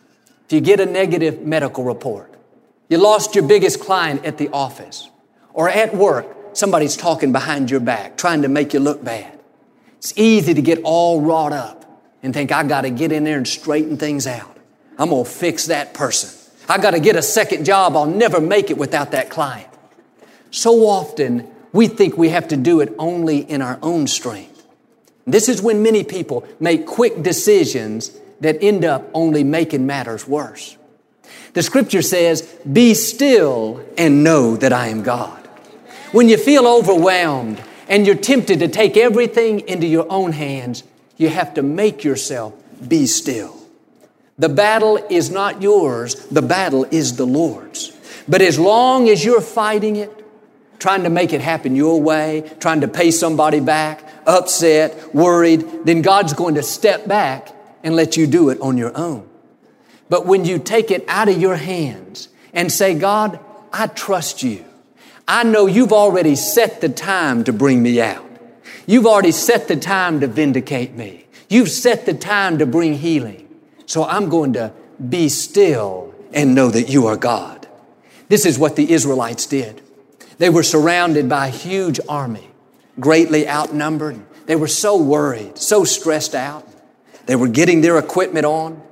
If 0.48 0.54
you 0.54 0.62
get 0.62 0.80
a 0.80 0.86
negative 0.86 1.42
medical 1.42 1.84
report, 1.84 2.32
you 2.88 2.96
lost 2.96 3.34
your 3.34 3.46
biggest 3.46 3.80
client 3.80 4.24
at 4.24 4.38
the 4.38 4.48
office, 4.48 5.10
or 5.52 5.68
at 5.68 5.94
work, 5.94 6.26
somebody's 6.54 6.96
talking 6.96 7.32
behind 7.32 7.70
your 7.70 7.80
back, 7.80 8.16
trying 8.16 8.40
to 8.40 8.48
make 8.48 8.72
you 8.72 8.80
look 8.80 9.04
bad. 9.04 9.38
It's 9.98 10.14
easy 10.16 10.54
to 10.54 10.62
get 10.62 10.80
all 10.84 11.20
wrought 11.20 11.52
up 11.52 12.02
and 12.22 12.32
think, 12.32 12.50
I 12.50 12.62
got 12.62 12.80
to 12.80 12.90
get 12.90 13.12
in 13.12 13.24
there 13.24 13.36
and 13.36 13.46
straighten 13.46 13.98
things 13.98 14.26
out. 14.26 14.56
I'm 14.96 15.10
to 15.10 15.26
fix 15.26 15.66
that 15.66 15.92
person. 15.92 16.30
I 16.66 16.78
got 16.78 16.92
to 16.92 17.00
get 17.00 17.14
a 17.14 17.20
second 17.20 17.66
job. 17.66 17.94
I'll 17.94 18.06
never 18.06 18.40
make 18.40 18.70
it 18.70 18.78
without 18.78 19.10
that 19.10 19.28
client. 19.28 19.68
So 20.50 20.86
often, 20.86 21.46
we 21.74 21.88
think 21.88 22.16
we 22.16 22.30
have 22.30 22.48
to 22.48 22.56
do 22.56 22.80
it 22.80 22.94
only 22.98 23.40
in 23.40 23.60
our 23.60 23.78
own 23.82 24.06
strength. 24.06 24.66
This 25.26 25.50
is 25.50 25.60
when 25.60 25.82
many 25.82 26.04
people 26.04 26.48
make 26.58 26.86
quick 26.86 27.22
decisions 27.22 28.18
that 28.40 28.62
end 28.62 28.84
up 28.84 29.08
only 29.14 29.44
making 29.44 29.86
matters 29.86 30.26
worse. 30.26 30.76
The 31.54 31.62
scripture 31.62 32.02
says, 32.02 32.42
Be 32.70 32.94
still 32.94 33.84
and 33.96 34.22
know 34.22 34.56
that 34.56 34.72
I 34.72 34.88
am 34.88 35.02
God. 35.02 35.46
When 36.12 36.28
you 36.28 36.36
feel 36.36 36.66
overwhelmed 36.66 37.62
and 37.88 38.06
you're 38.06 38.14
tempted 38.14 38.60
to 38.60 38.68
take 38.68 38.96
everything 38.96 39.60
into 39.68 39.86
your 39.86 40.06
own 40.10 40.32
hands, 40.32 40.84
you 41.16 41.28
have 41.28 41.54
to 41.54 41.62
make 41.62 42.04
yourself 42.04 42.54
be 42.86 43.06
still. 43.06 43.54
The 44.38 44.48
battle 44.48 45.04
is 45.10 45.30
not 45.30 45.62
yours, 45.62 46.14
the 46.26 46.42
battle 46.42 46.86
is 46.90 47.16
the 47.16 47.26
Lord's. 47.26 47.92
But 48.28 48.40
as 48.40 48.58
long 48.58 49.08
as 49.08 49.24
you're 49.24 49.40
fighting 49.40 49.96
it, 49.96 50.12
trying 50.78 51.02
to 51.02 51.10
make 51.10 51.32
it 51.32 51.40
happen 51.40 51.74
your 51.74 52.00
way, 52.00 52.48
trying 52.60 52.82
to 52.82 52.88
pay 52.88 53.10
somebody 53.10 53.58
back, 53.58 54.08
upset, 54.26 55.12
worried, 55.14 55.84
then 55.84 56.02
God's 56.02 56.34
going 56.34 56.54
to 56.54 56.62
step 56.62 57.08
back 57.08 57.52
and 57.82 57.96
let 57.96 58.16
you 58.16 58.26
do 58.26 58.50
it 58.50 58.60
on 58.60 58.76
your 58.76 58.96
own. 58.96 59.28
But 60.08 60.26
when 60.26 60.44
you 60.44 60.58
take 60.58 60.90
it 60.90 61.04
out 61.08 61.28
of 61.28 61.40
your 61.40 61.56
hands 61.56 62.28
and 62.52 62.72
say, 62.72 62.94
God, 62.94 63.38
I 63.72 63.86
trust 63.88 64.42
you. 64.42 64.64
I 65.26 65.44
know 65.44 65.66
you've 65.66 65.92
already 65.92 66.34
set 66.34 66.80
the 66.80 66.88
time 66.88 67.44
to 67.44 67.52
bring 67.52 67.82
me 67.82 68.00
out. 68.00 68.24
You've 68.86 69.06
already 69.06 69.32
set 69.32 69.68
the 69.68 69.76
time 69.76 70.20
to 70.20 70.26
vindicate 70.26 70.94
me. 70.94 71.26
You've 71.50 71.70
set 71.70 72.06
the 72.06 72.14
time 72.14 72.58
to 72.58 72.66
bring 72.66 72.94
healing. 72.94 73.48
So 73.84 74.04
I'm 74.04 74.28
going 74.28 74.54
to 74.54 74.72
be 75.08 75.28
still 75.28 76.14
and 76.32 76.54
know 76.54 76.70
that 76.70 76.88
you 76.88 77.06
are 77.06 77.16
God. 77.16 77.66
This 78.28 78.44
is 78.44 78.58
what 78.58 78.76
the 78.76 78.92
Israelites 78.92 79.46
did. 79.46 79.82
They 80.38 80.50
were 80.50 80.62
surrounded 80.62 81.28
by 81.28 81.48
a 81.48 81.50
huge 81.50 82.00
army, 82.08 82.48
greatly 83.00 83.48
outnumbered. 83.48 84.20
They 84.46 84.56
were 84.56 84.68
so 84.68 84.96
worried, 84.96 85.58
so 85.58 85.84
stressed 85.84 86.34
out. 86.34 86.67
They 87.28 87.36
were 87.36 87.48
getting 87.48 87.82
their 87.82 87.98
equipment 87.98 88.46
on, 88.46 88.82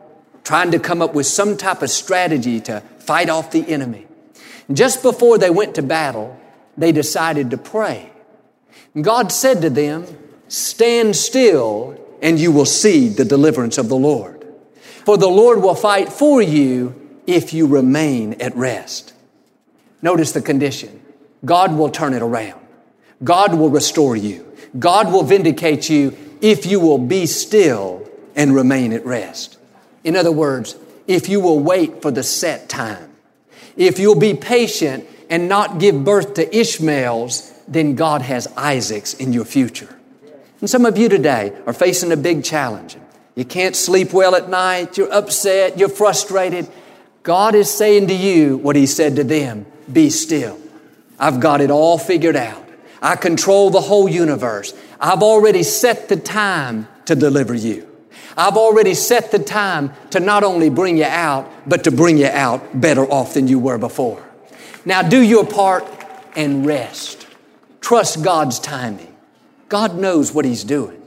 trying 0.44 0.70
to 0.72 0.78
come 0.78 1.00
up 1.00 1.14
with 1.14 1.24
some 1.24 1.56
type 1.56 1.80
of 1.80 1.88
strategy 1.88 2.60
to 2.60 2.80
fight 2.98 3.30
off 3.30 3.50
the 3.50 3.66
enemy. 3.66 4.06
Just 4.70 5.02
before 5.02 5.38
they 5.38 5.48
went 5.48 5.74
to 5.76 5.82
battle, 5.82 6.38
they 6.76 6.92
decided 6.92 7.50
to 7.50 7.56
pray. 7.56 8.10
God 9.00 9.32
said 9.32 9.62
to 9.62 9.70
them, 9.70 10.04
Stand 10.48 11.16
still 11.16 11.98
and 12.20 12.38
you 12.38 12.52
will 12.52 12.66
see 12.66 13.08
the 13.08 13.24
deliverance 13.24 13.78
of 13.78 13.88
the 13.88 13.96
Lord. 13.96 14.46
For 15.06 15.16
the 15.16 15.28
Lord 15.28 15.62
will 15.62 15.74
fight 15.74 16.12
for 16.12 16.42
you 16.42 16.94
if 17.26 17.54
you 17.54 17.66
remain 17.66 18.34
at 18.34 18.54
rest. 18.54 19.14
Notice 20.02 20.32
the 20.32 20.42
condition. 20.42 21.00
God 21.42 21.74
will 21.74 21.88
turn 21.88 22.12
it 22.12 22.20
around. 22.20 22.60
God 23.24 23.54
will 23.54 23.70
restore 23.70 24.14
you. 24.14 24.52
God 24.78 25.10
will 25.10 25.22
vindicate 25.22 25.88
you 25.88 26.14
if 26.42 26.66
you 26.66 26.80
will 26.80 26.98
be 26.98 27.24
still 27.24 28.05
and 28.36 28.54
remain 28.54 28.92
at 28.92 29.04
rest. 29.04 29.58
In 30.04 30.14
other 30.14 30.30
words, 30.30 30.76
if 31.06 31.28
you 31.28 31.40
will 31.40 31.58
wait 31.58 32.02
for 32.02 32.10
the 32.10 32.22
set 32.22 32.68
time, 32.68 33.10
if 33.76 33.98
you'll 33.98 34.18
be 34.18 34.34
patient 34.34 35.04
and 35.28 35.48
not 35.48 35.80
give 35.80 36.04
birth 36.04 36.34
to 36.34 36.56
Ishmaels, 36.56 37.52
then 37.66 37.94
God 37.94 38.22
has 38.22 38.46
Isaacs 38.56 39.14
in 39.14 39.32
your 39.32 39.44
future. 39.44 39.98
And 40.60 40.70
some 40.70 40.86
of 40.86 40.96
you 40.96 41.08
today 41.08 41.52
are 41.66 41.72
facing 41.72 42.12
a 42.12 42.16
big 42.16 42.44
challenge. 42.44 42.96
You 43.34 43.44
can't 43.44 43.76
sleep 43.76 44.12
well 44.12 44.34
at 44.34 44.48
night, 44.48 44.96
you're 44.96 45.12
upset, 45.12 45.78
you're 45.78 45.88
frustrated. 45.88 46.68
God 47.22 47.54
is 47.54 47.70
saying 47.70 48.08
to 48.08 48.14
you 48.14 48.56
what 48.56 48.76
He 48.76 48.86
said 48.86 49.16
to 49.16 49.24
them 49.24 49.66
be 49.92 50.10
still. 50.10 50.58
I've 51.18 51.40
got 51.40 51.60
it 51.60 51.70
all 51.70 51.98
figured 51.98 52.36
out. 52.36 52.62
I 53.02 53.16
control 53.16 53.70
the 53.70 53.80
whole 53.80 54.08
universe. 54.08 54.72
I've 55.00 55.22
already 55.22 55.62
set 55.62 56.08
the 56.08 56.16
time 56.16 56.88
to 57.04 57.14
deliver 57.14 57.54
you. 57.54 57.86
I've 58.36 58.56
already 58.56 58.94
set 58.94 59.30
the 59.30 59.38
time 59.38 59.92
to 60.10 60.20
not 60.20 60.44
only 60.44 60.68
bring 60.68 60.98
you 60.98 61.04
out, 61.04 61.50
but 61.66 61.84
to 61.84 61.90
bring 61.90 62.18
you 62.18 62.26
out 62.26 62.78
better 62.78 63.04
off 63.04 63.34
than 63.34 63.48
you 63.48 63.58
were 63.58 63.78
before. 63.78 64.22
Now 64.84 65.02
do 65.02 65.20
your 65.20 65.46
part 65.46 65.84
and 66.36 66.66
rest. 66.66 67.26
Trust 67.80 68.22
God's 68.22 68.58
timing. 68.58 69.14
God 69.68 69.96
knows 69.96 70.32
what 70.32 70.44
He's 70.44 70.64
doing. 70.64 71.02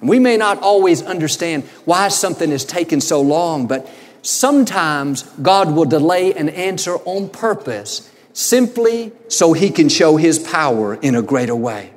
And 0.00 0.08
We 0.08 0.18
may 0.18 0.36
not 0.36 0.58
always 0.60 1.02
understand 1.02 1.64
why 1.84 2.08
something 2.08 2.50
is 2.50 2.64
taking 2.64 3.00
so 3.00 3.20
long, 3.20 3.66
but 3.66 3.88
sometimes 4.22 5.22
God 5.42 5.74
will 5.74 5.84
delay 5.84 6.32
an 6.34 6.48
answer 6.48 6.96
on 7.04 7.28
purpose 7.28 8.10
simply 8.32 9.12
so 9.28 9.52
He 9.52 9.70
can 9.70 9.88
show 9.88 10.16
His 10.16 10.38
power 10.38 10.94
in 10.94 11.14
a 11.14 11.22
greater 11.22 11.56
way. 11.56 11.92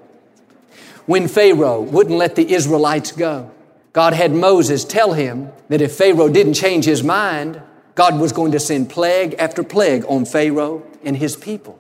When 1.05 1.27
Pharaoh 1.27 1.81
wouldn't 1.81 2.17
let 2.17 2.36
the 2.36 2.53
Israelites 2.53 3.12
go, 3.12 3.51
God 3.97 4.13
had 4.13 4.31
Moses 4.31 4.86
tell 4.86 5.13
him 5.13 5.51
that 5.69 5.81
if 5.81 5.95
Pharaoh 5.95 6.29
didn't 6.29 6.53
change 6.53 6.86
his 6.86 7.01
mind, 7.01 7.60
God 7.95 8.19
was 8.19 8.31
going 8.31 8.51
to 8.51 8.60
send 8.60 8.91
plague 8.91 9.33
after 9.39 9.63
plague 9.63 10.05
on 10.07 10.23
Pharaoh 10.23 10.86
and 11.03 11.17
his 11.17 11.36
people. 11.36 11.79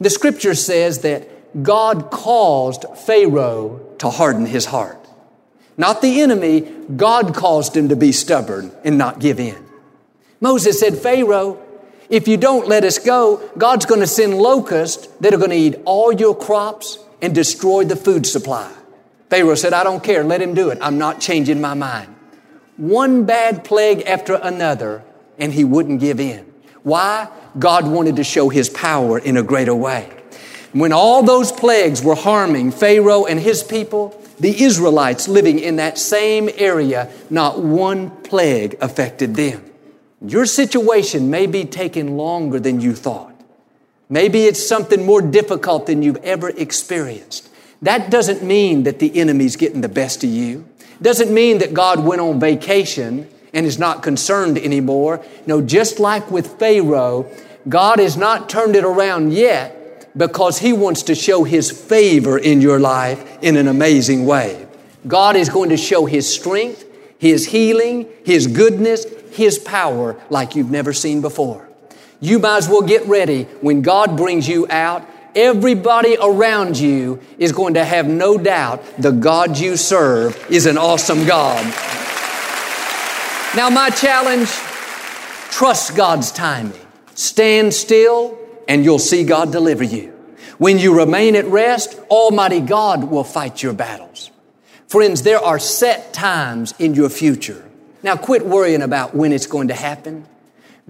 The 0.00 0.10
scripture 0.10 0.56
says 0.56 1.02
that 1.02 1.62
God 1.62 2.10
caused 2.10 2.84
Pharaoh 2.98 3.94
to 3.98 4.10
harden 4.10 4.46
his 4.46 4.64
heart. 4.64 4.98
Not 5.76 6.02
the 6.02 6.20
enemy, 6.20 6.62
God 6.96 7.32
caused 7.32 7.76
him 7.76 7.90
to 7.90 7.96
be 7.96 8.10
stubborn 8.10 8.72
and 8.82 8.98
not 8.98 9.20
give 9.20 9.38
in. 9.38 9.64
Moses 10.40 10.80
said, 10.80 10.98
Pharaoh, 10.98 11.62
If 12.10 12.26
you 12.26 12.38
don't 12.38 12.66
let 12.66 12.82
us 12.82 12.98
go, 12.98 13.48
God's 13.56 13.86
going 13.86 14.00
to 14.00 14.08
send 14.08 14.36
locusts 14.36 15.06
that 15.20 15.32
are 15.32 15.38
going 15.38 15.50
to 15.50 15.56
eat 15.56 15.76
all 15.84 16.12
your 16.12 16.36
crops 16.36 16.98
and 17.22 17.32
destroy 17.32 17.84
the 17.84 17.94
food 17.94 18.26
supply. 18.26 18.75
Pharaoh 19.28 19.54
said, 19.54 19.72
I 19.72 19.84
don't 19.84 20.02
care. 20.02 20.22
Let 20.22 20.40
him 20.40 20.54
do 20.54 20.70
it. 20.70 20.78
I'm 20.80 20.98
not 20.98 21.20
changing 21.20 21.60
my 21.60 21.74
mind. 21.74 22.14
One 22.76 23.24
bad 23.24 23.64
plague 23.64 24.02
after 24.02 24.34
another, 24.34 25.02
and 25.38 25.52
he 25.52 25.64
wouldn't 25.64 26.00
give 26.00 26.20
in. 26.20 26.44
Why? 26.82 27.28
God 27.58 27.88
wanted 27.88 28.16
to 28.16 28.24
show 28.24 28.48
his 28.48 28.68
power 28.68 29.18
in 29.18 29.36
a 29.36 29.42
greater 29.42 29.74
way. 29.74 30.10
When 30.72 30.92
all 30.92 31.22
those 31.22 31.50
plagues 31.50 32.02
were 32.02 32.14
harming 32.14 32.70
Pharaoh 32.70 33.24
and 33.24 33.40
his 33.40 33.62
people, 33.62 34.20
the 34.38 34.62
Israelites 34.62 35.26
living 35.26 35.58
in 35.58 35.76
that 35.76 35.96
same 35.96 36.50
area, 36.56 37.10
not 37.30 37.60
one 37.60 38.10
plague 38.22 38.76
affected 38.80 39.34
them. 39.34 39.64
Your 40.20 40.44
situation 40.44 41.30
may 41.30 41.46
be 41.46 41.64
taking 41.64 42.16
longer 42.16 42.60
than 42.60 42.80
you 42.80 42.94
thought. 42.94 43.32
Maybe 44.08 44.44
it's 44.44 44.64
something 44.64 45.04
more 45.04 45.22
difficult 45.22 45.86
than 45.86 46.02
you've 46.02 46.16
ever 46.18 46.50
experienced. 46.50 47.48
That 47.82 48.10
doesn't 48.10 48.42
mean 48.42 48.84
that 48.84 48.98
the 48.98 49.18
enemy's 49.18 49.56
getting 49.56 49.80
the 49.80 49.88
best 49.88 50.24
of 50.24 50.30
you. 50.30 50.66
Doesn't 51.02 51.32
mean 51.32 51.58
that 51.58 51.74
God 51.74 52.04
went 52.04 52.20
on 52.20 52.40
vacation 52.40 53.28
and 53.52 53.66
is 53.66 53.78
not 53.78 54.02
concerned 54.02 54.58
anymore. 54.58 55.24
No, 55.46 55.60
just 55.60 55.98
like 55.98 56.30
with 56.30 56.58
Pharaoh, 56.58 57.30
God 57.68 57.98
has 57.98 58.16
not 58.16 58.48
turned 58.48 58.76
it 58.76 58.84
around 58.84 59.32
yet 59.32 60.08
because 60.16 60.58
He 60.58 60.72
wants 60.72 61.02
to 61.04 61.14
show 61.14 61.44
His 61.44 61.70
favor 61.70 62.38
in 62.38 62.60
your 62.60 62.78
life 62.80 63.38
in 63.42 63.56
an 63.56 63.68
amazing 63.68 64.24
way. 64.24 64.66
God 65.06 65.36
is 65.36 65.48
going 65.48 65.70
to 65.70 65.76
show 65.76 66.06
His 66.06 66.32
strength, 66.32 66.84
His 67.18 67.46
healing, 67.46 68.08
His 68.24 68.46
goodness, 68.46 69.06
His 69.32 69.58
power 69.58 70.20
like 70.30 70.54
you've 70.54 70.70
never 70.70 70.92
seen 70.92 71.20
before. 71.20 71.68
You 72.20 72.38
might 72.38 72.58
as 72.58 72.68
well 72.68 72.82
get 72.82 73.06
ready 73.06 73.44
when 73.60 73.82
God 73.82 74.16
brings 74.16 74.48
you 74.48 74.66
out 74.70 75.06
everybody 75.36 76.16
around 76.20 76.78
you 76.78 77.20
is 77.38 77.52
going 77.52 77.74
to 77.74 77.84
have 77.84 78.08
no 78.08 78.38
doubt 78.38 78.82
the 78.98 79.12
God 79.12 79.58
you 79.58 79.76
serve 79.76 80.34
is 80.50 80.66
an 80.66 80.78
awesome 80.78 81.26
God. 81.26 81.62
Now, 83.54 83.70
my 83.70 83.90
challenge 83.90 84.48
trust 85.50 85.94
God's 85.94 86.32
timing. 86.32 86.72
Stand 87.14 87.72
still, 87.72 88.38
and 88.66 88.82
you'll 88.84 88.98
see 88.98 89.24
God 89.24 89.52
deliver 89.52 89.84
you. 89.84 90.12
When 90.58 90.78
you 90.78 90.98
remain 90.98 91.36
at 91.36 91.44
rest, 91.46 91.98
Almighty 92.10 92.60
God 92.60 93.04
will 93.04 93.24
fight 93.24 93.62
your 93.62 93.74
battles. 93.74 94.30
Friends, 94.88 95.22
there 95.22 95.38
are 95.38 95.58
set 95.58 96.12
times 96.12 96.74
in 96.78 96.94
your 96.94 97.10
future. 97.10 97.62
Now, 98.02 98.16
quit 98.16 98.46
worrying 98.46 98.82
about 98.82 99.14
when 99.14 99.32
it's 99.32 99.46
going 99.46 99.68
to 99.68 99.74
happen. 99.74 100.26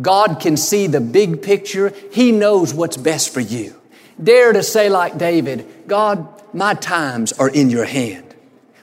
God 0.01 0.39
can 0.41 0.57
see 0.57 0.87
the 0.87 1.01
big 1.01 1.43
picture. 1.43 1.93
He 2.13 2.31
knows 2.31 2.75
what's 2.75 2.97
best 2.97 3.33
for 3.33 3.41
you. 3.41 3.75
Dare 4.22 4.52
to 4.52 4.62
say, 4.62 4.88
like 4.88 5.18
David, 5.18 5.66
God, 5.87 6.26
my 6.55 6.74
times 6.74 7.33
are 7.35 7.48
in 7.48 7.70
your 7.70 7.85
hand. 7.85 8.35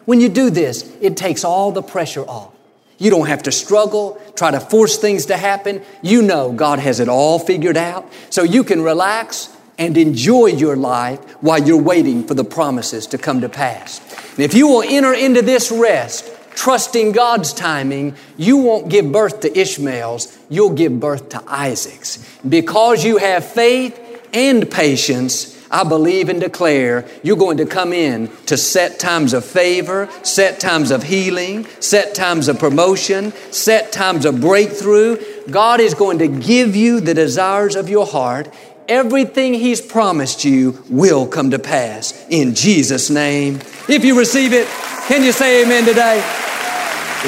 When 0.06 0.20
you 0.20 0.30
do 0.30 0.50
this, 0.50 0.84
it 1.02 1.18
takes 1.18 1.44
all 1.44 1.72
the 1.72 1.82
pressure 1.82 2.24
off. 2.24 2.54
You 2.98 3.10
don't 3.10 3.28
have 3.28 3.44
to 3.44 3.52
struggle, 3.52 4.22
try 4.36 4.52
to 4.52 4.60
force 4.60 4.98
things 4.98 5.26
to 5.28 5.38
happen. 5.38 5.82
You 6.02 6.22
know 6.22 6.52
God 6.52 6.80
has 6.80 7.00
it 7.00 7.10
all 7.10 7.40
figured 7.40 7.78
out. 7.78 8.12
So 8.30 8.44
you 8.44 8.64
can 8.64 8.82
relax 8.82 9.56
and 9.78 9.98
enjoy 9.98 10.48
your 10.48 10.76
life 10.76 11.20
while 11.42 11.62
you're 11.62 11.82
waiting 11.82 12.28
for 12.28 12.34
the 12.34 12.44
promises 12.44 13.08
to 13.08 13.18
come 13.18 13.42
to 13.42 13.50
pass. 13.50 14.00
And 14.32 14.42
if 14.42 14.54
you 14.54 14.68
will 14.68 14.84
enter 14.84 15.14
into 15.14 15.42
this 15.42 15.72
rest, 15.72 16.32
trusting 16.56 17.12
God's 17.12 17.54
timing, 17.54 18.16
you 18.38 18.58
won't 18.58 18.90
give 18.90 19.12
birth 19.12 19.42
to 19.42 19.60
Ishmael's, 19.60 20.38
you'll 20.50 20.74
give 20.74 21.00
birth 21.00 21.30
to 21.30 21.44
Isaac's. 21.48 22.20
Because 22.48 23.04
you 23.04 23.18
have 23.18 23.44
faith 23.44 24.00
and 24.34 24.70
patience, 24.70 25.54
I 25.70 25.84
believe 25.84 26.30
and 26.30 26.40
declare 26.40 27.08
you're 27.24 27.38
going 27.38 27.58
to 27.58 27.66
come 27.66 27.94
in 27.94 28.30
to 28.46 28.58
set 28.58 29.00
times 29.00 29.34
of 29.34 29.44
favor, 29.44 30.08
set 30.22 30.60
times 30.60 30.92
of 30.92 31.04
healing, 31.04 31.66
set 31.80 32.14
times 32.14 32.48
of 32.48 32.60
promotion, 32.60 33.32
set 33.52 33.92
times 33.92 34.26
of 34.26 34.40
breakthrough. 34.42 35.18
God 35.50 35.80
is 35.80 35.94
going 35.94 36.20
to 36.20 36.28
give 36.28 36.76
you 36.76 37.00
the 37.00 37.14
desires 37.14 37.76
of 37.76 37.90
your 37.90 38.06
heart. 38.06 38.54
Everything 38.88 39.54
He's 39.54 39.82
promised 39.82 40.46
you 40.46 40.84
will 40.90 41.26
come 41.26 41.52
to 41.52 41.60
pass 41.60 42.26
in 42.30 42.54
Jesus' 42.54 43.10
name. 43.10 43.56
If 43.88 44.04
you 44.04 44.18
receive 44.18 44.54
it, 44.54 44.68
can 45.08 45.24
you 45.24 45.32
say 45.32 45.64
amen 45.64 45.86
today? 45.86 46.22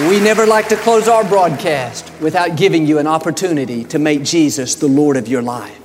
We 0.10 0.20
never 0.20 0.46
like 0.46 0.68
to 0.68 0.76
close 0.76 1.08
our 1.08 1.24
broadcast 1.24 2.12
without 2.20 2.58
giving 2.58 2.86
you 2.86 3.00
an 3.00 3.08
opportunity 3.08 3.86
to 3.86 3.98
make 3.98 4.24
Jesus 4.24 4.76
the 4.76 4.88
Lord 4.88 5.16
of 5.16 5.30
your 5.30 5.42
life. 5.42 5.85